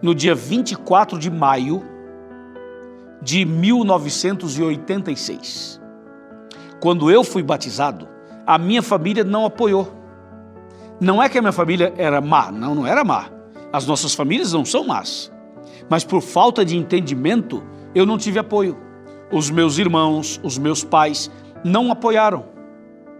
no 0.00 0.14
dia 0.14 0.34
24 0.34 1.18
de 1.18 1.30
maio 1.30 1.82
de 3.20 3.44
1986. 3.44 5.80
Quando 6.80 7.10
eu 7.10 7.24
fui 7.24 7.42
batizado, 7.42 8.08
a 8.46 8.56
minha 8.56 8.82
família 8.82 9.24
não 9.24 9.44
apoiou. 9.44 9.92
Não 11.00 11.22
é 11.22 11.28
que 11.28 11.38
a 11.38 11.42
minha 11.42 11.52
família 11.52 11.92
era 11.96 12.20
má, 12.20 12.50
não, 12.50 12.74
não 12.74 12.84
era 12.86 13.04
má. 13.04 13.30
As 13.72 13.86
nossas 13.86 14.14
famílias 14.14 14.52
não 14.52 14.64
são 14.64 14.84
más. 14.84 15.30
Mas 15.88 16.04
por 16.04 16.22
falta 16.22 16.64
de 16.64 16.76
entendimento, 16.76 17.62
eu 17.94 18.06
não 18.06 18.18
tive 18.18 18.38
apoio. 18.38 18.76
Os 19.30 19.50
meus 19.50 19.78
irmãos, 19.78 20.40
os 20.42 20.58
meus 20.58 20.84
pais 20.84 21.30
não 21.64 21.90
apoiaram, 21.90 22.46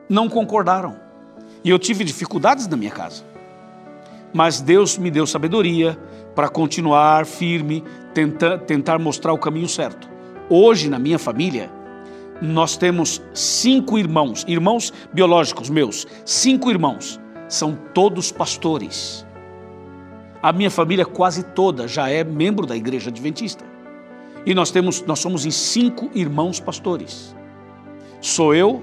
não 0.08 0.28
concordaram. 0.28 0.96
E 1.62 1.70
eu 1.70 1.78
tive 1.78 2.04
dificuldades 2.04 2.66
na 2.66 2.76
minha 2.76 2.90
casa. 2.90 3.24
Mas 4.32 4.61
Deus 4.61 4.96
me 4.96 5.11
deu 5.11 5.26
sabedoria 5.26 5.98
para 6.38 6.48
continuar 6.48 7.27
firme, 7.27 7.83
tentar, 8.14 8.59
tentar 8.59 8.96
mostrar 8.96 9.33
o 9.33 9.38
caminho 9.38 9.68
certo. 9.68 10.09
Hoje, 10.48 10.88
na 10.88 10.96
minha 10.96 11.18
família, 11.18 11.68
nós 12.40 12.77
temos 12.77 13.20
cinco 13.35 13.98
irmãos, 13.98 14.44
irmãos 14.46 14.92
biológicos 15.12 15.68
meus, 15.68 16.07
cinco 16.24 16.70
irmãos, 16.70 17.18
são 17.48 17.77
todos 17.92 18.31
pastores. 18.31 19.27
A 20.40 20.53
minha 20.53 20.70
família 20.70 21.05
quase 21.05 21.42
toda 21.42 21.88
já 21.88 22.09
é 22.09 22.22
membro 22.22 22.66
da 22.68 22.77
igreja 22.77 23.11
adventista. 23.11 23.64
E 24.46 24.55
nós 24.55 24.70
temos, 24.70 25.03
nós 25.03 25.18
somos 25.18 25.44
em 25.44 25.51
cinco 25.51 26.09
irmãos 26.14 26.61
pastores. 26.61 27.35
Sou 28.20 28.55
eu, 28.55 28.81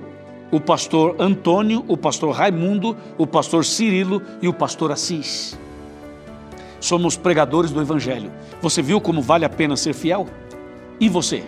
o 0.51 0.59
pastor 0.59 1.15
Antônio, 1.17 1.85
o 1.87 1.95
pastor 1.95 2.35
Raimundo, 2.35 2.97
o 3.17 3.25
pastor 3.25 3.63
Cirilo 3.63 4.21
e 4.41 4.47
o 4.49 4.53
pastor 4.53 4.91
Assis. 4.91 5.57
Somos 6.85 7.17
pregadores 7.17 7.71
do 7.71 7.81
evangelho. 7.81 8.31
Você 8.61 8.79
viu 8.79 9.01
como 9.01 9.19
vale 9.19 9.43
a 9.43 9.49
pena 9.49 9.75
ser 9.75 9.91
fiel? 9.91 10.27
E 10.99 11.09
você? 11.09 11.43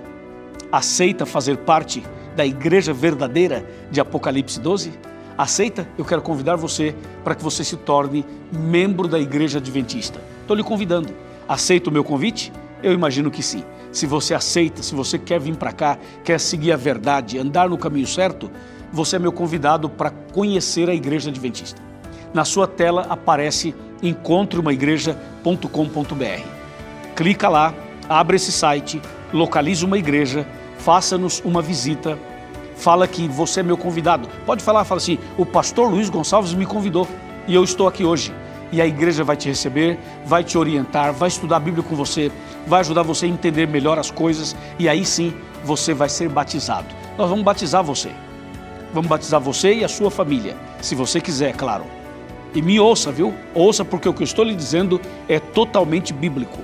Aceita 0.72 1.28
fazer 1.28 1.58
parte 1.58 2.04
da 2.36 2.44
igreja 2.44 2.92
verdadeira 2.92 3.64
de 3.92 4.02
Apocalipse 4.02 4.60
12? 4.60 4.94
Aceita? 5.38 5.88
Eu 5.96 6.04
quero 6.04 6.24
convidar 6.24 6.56
você 6.56 6.96
para 7.24 7.36
que 7.36 7.44
você 7.44 7.64
se 7.64 7.78
torne 7.78 8.26
membro 8.52 9.08
da 9.08 9.20
igreja 9.20 9.60
adventista. 9.60 10.20
Estou 10.42 10.58
lhe 10.58 10.64
convidando. 10.64 11.14
Aceita 11.48 11.92
o 11.92 11.94
meu 11.94 12.04
convite? 12.04 12.52
Eu 12.82 12.92
imagino 12.92 13.30
que 13.30 13.44
sim. 13.44 13.64
Se 13.92 14.08
você 14.08 14.34
aceita, 14.34 14.82
se 14.82 14.96
você 14.96 15.20
quer 15.20 15.40
vir 15.40 15.56
para 15.56 15.72
cá, 15.72 16.00
quer 16.24 16.40
seguir 16.40 16.72
a 16.72 16.78
verdade, 16.78 17.38
andar 17.38 17.70
no 17.70 17.78
caminho 17.78 18.08
certo, 18.08 18.50
você 18.92 19.18
é 19.18 19.20
meu 19.20 19.32
convidado 19.32 19.88
para 19.88 20.10
conhecer 20.10 20.90
a 20.90 20.96
igreja 20.96 21.30
adventista. 21.30 21.80
Na 22.34 22.44
sua 22.44 22.68
tela 22.68 23.06
aparece 23.08 23.76
encontreumaigreja.com.br. 24.02 26.48
Clica 27.16 27.50
lá, 27.50 27.74
abre 28.08 28.36
esse 28.36 28.52
site, 28.52 29.02
localize 29.34 29.84
uma 29.84 29.98
igreja, 29.98 30.46
faça-nos 30.78 31.42
uma 31.44 31.62
visita, 31.62 32.18
fala 32.76 33.08
que 33.08 33.28
você 33.28 33.62
é 33.62 33.64
meu 33.64 33.78
convidado. 33.78 34.30
Pode 34.46 34.64
falar, 34.64 34.86
fala 34.86 35.00
assim: 35.00 35.18
o 35.38 35.46
pastor 35.46 35.90
Luiz 35.90 36.10
Gonçalves 36.10 36.54
me 36.54 36.66
convidou 36.66 37.08
e 37.48 37.56
eu 37.56 37.64
estou 37.64 37.88
aqui 37.88 38.04
hoje. 38.04 38.34
E 38.72 38.82
a 38.82 38.86
igreja 38.86 39.24
vai 39.24 39.38
te 39.38 39.48
receber, 39.48 39.98
vai 40.26 40.44
te 40.44 40.58
orientar, 40.58 41.14
vai 41.14 41.30
estudar 41.30 41.56
a 41.56 41.60
Bíblia 41.60 41.84
com 41.84 41.96
você, 41.96 42.30
vai 42.66 42.82
ajudar 42.82 43.02
você 43.02 43.26
a 43.26 43.30
entender 43.30 43.66
melhor 43.66 43.98
as 43.98 44.12
coisas 44.12 44.58
e 44.78 44.90
aí 44.90 45.06
sim 45.06 45.34
você 45.64 45.94
vai 45.94 46.10
ser 46.10 46.28
batizado. 46.28 46.88
Nós 47.18 47.30
vamos 47.30 47.46
batizar 47.46 47.82
você. 47.82 48.12
Vamos 48.94 49.10
batizar 49.10 49.40
você 49.40 49.74
e 49.74 49.84
a 49.84 49.88
sua 49.88 50.12
família, 50.12 50.56
se 50.82 50.96
você 50.96 51.22
quiser, 51.22 51.54
claro. 51.54 51.97
E 52.54 52.62
me 52.62 52.80
ouça, 52.80 53.12
viu? 53.12 53.34
Ouça 53.54 53.84
porque 53.86 54.08
o 54.08 54.14
que 54.14 54.24
eu 54.24 54.26
estou 54.26 54.44
lhe 54.44 54.56
dizendo 54.56 55.00
é 55.28 55.40
totalmente 55.40 56.14
bíblico. 56.14 56.60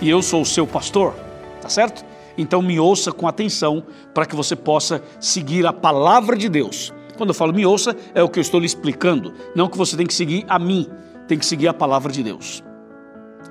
E 0.00 0.08
eu 0.08 0.22
sou 0.22 0.42
o 0.42 0.46
seu 0.46 0.66
pastor, 0.66 1.14
tá 1.60 1.68
certo? 1.68 2.04
Então 2.36 2.60
me 2.60 2.78
ouça 2.78 3.12
com 3.12 3.26
atenção 3.26 3.82
para 4.12 4.26
que 4.26 4.36
você 4.36 4.54
possa 4.54 5.02
seguir 5.18 5.66
a 5.66 5.72
palavra 5.72 6.36
de 6.36 6.48
Deus. 6.48 6.92
Quando 7.16 7.30
eu 7.30 7.34
falo 7.34 7.52
me 7.52 7.64
ouça, 7.64 7.96
é 8.14 8.22
o 8.22 8.28
que 8.28 8.38
eu 8.38 8.42
estou 8.42 8.60
lhe 8.60 8.66
explicando, 8.66 9.32
não 9.54 9.68
que 9.68 9.78
você 9.78 9.96
tem 9.96 10.06
que 10.06 10.12
seguir 10.12 10.44
a 10.48 10.58
mim, 10.58 10.86
tem 11.26 11.38
que 11.38 11.46
seguir 11.46 11.68
a 11.68 11.74
palavra 11.74 12.12
de 12.12 12.22
Deus. 12.22 12.62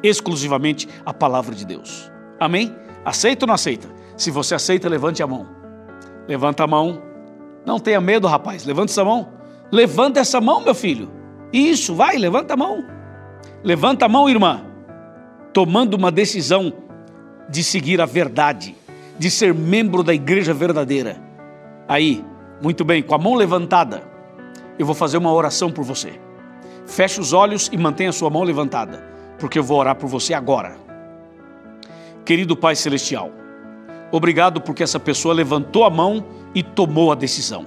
Exclusivamente 0.03 0.87
a 1.03 1.13
palavra 1.13 1.55
de 1.55 1.65
Deus. 1.65 2.11
Amém? 2.39 2.75
Aceita 3.03 3.45
ou 3.45 3.47
não 3.47 3.55
aceita? 3.55 3.87
Se 4.15 4.29
você 4.29 4.53
aceita, 4.53 4.87
levante 4.87 5.23
a 5.23 5.27
mão. 5.27 5.47
Levanta 6.27 6.63
a 6.63 6.67
mão. 6.67 7.01
Não 7.65 7.79
tenha 7.79 7.99
medo, 7.99 8.27
rapaz. 8.27 8.65
Levanta 8.65 8.91
essa 8.91 9.03
mão. 9.03 9.29
Levanta 9.71 10.19
essa 10.19 10.39
mão, 10.39 10.61
meu 10.61 10.75
filho. 10.75 11.09
Isso, 11.51 11.95
vai, 11.95 12.17
levanta 12.17 12.53
a 12.53 12.58
mão. 12.58 12.86
Levanta 13.63 14.05
a 14.05 14.10
mão, 14.10 14.29
irmã. 14.29 14.65
Tomando 15.53 15.95
uma 15.95 16.12
decisão 16.12 16.73
de 17.49 17.63
seguir 17.63 18.01
a 18.01 18.05
verdade, 18.05 18.75
de 19.17 19.31
ser 19.31 19.53
membro 19.53 20.03
da 20.03 20.13
igreja 20.13 20.53
verdadeira. 20.53 21.17
Aí, 21.88 22.23
muito 22.62 22.84
bem, 22.84 23.01
com 23.01 23.15
a 23.15 23.17
mão 23.17 23.36
levantada, 23.36 24.03
eu 24.77 24.86
vou 24.86 24.95
fazer 24.95 25.17
uma 25.17 25.31
oração 25.31 25.71
por 25.71 25.84
você. 25.84 26.19
Feche 26.86 27.19
os 27.19 27.34
olhos 27.34 27.69
e 27.71 27.77
mantenha 27.77 28.10
a 28.10 28.13
sua 28.13 28.29
mão 28.29 28.43
levantada, 28.43 29.03
porque 29.39 29.58
eu 29.58 29.63
vou 29.63 29.79
orar 29.79 29.95
por 29.95 30.08
você 30.08 30.34
agora. 30.34 30.75
Querido 32.25 32.55
Pai 32.55 32.75
Celestial, 32.75 33.31
obrigado 34.12 34.62
porque 34.62 34.84
essa 34.84 34.99
pessoa 34.99 35.34
levantou 35.34 35.84
a 35.84 35.89
mão 35.89 36.25
e 36.53 36.63
tomou 36.63 37.12
a 37.12 37.15
decisão. 37.15 37.65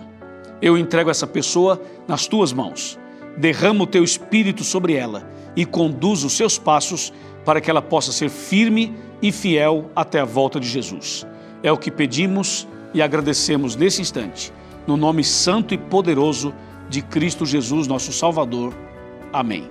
Eu 0.60 0.76
entrego 0.76 1.10
essa 1.10 1.26
pessoa 1.26 1.80
nas 2.06 2.26
tuas 2.26 2.52
mãos. 2.52 2.98
Derrama 3.38 3.84
o 3.84 3.86
teu 3.86 4.04
espírito 4.04 4.64
sobre 4.64 4.94
ela 4.94 5.28
e 5.56 5.64
conduz 5.64 6.24
os 6.24 6.36
seus 6.36 6.58
passos 6.58 7.12
para 7.44 7.60
que 7.60 7.70
ela 7.70 7.80
possa 7.80 8.12
ser 8.12 8.28
firme 8.28 8.94
e 9.22 9.32
fiel 9.32 9.90
até 9.94 10.20
a 10.20 10.24
volta 10.24 10.60
de 10.60 10.68
Jesus. 10.68 11.26
É 11.62 11.72
o 11.72 11.76
que 11.76 11.90
pedimos 11.90 12.68
e 12.92 13.00
agradecemos 13.00 13.74
nesse 13.76 14.00
instante, 14.00 14.52
no 14.86 14.96
nome 14.96 15.24
santo 15.24 15.74
e 15.74 15.78
poderoso 15.78 16.54
de 16.88 17.02
Cristo 17.02 17.46
Jesus, 17.46 17.86
nosso 17.86 18.12
Salvador. 18.12 18.74
Amém. 19.32 19.68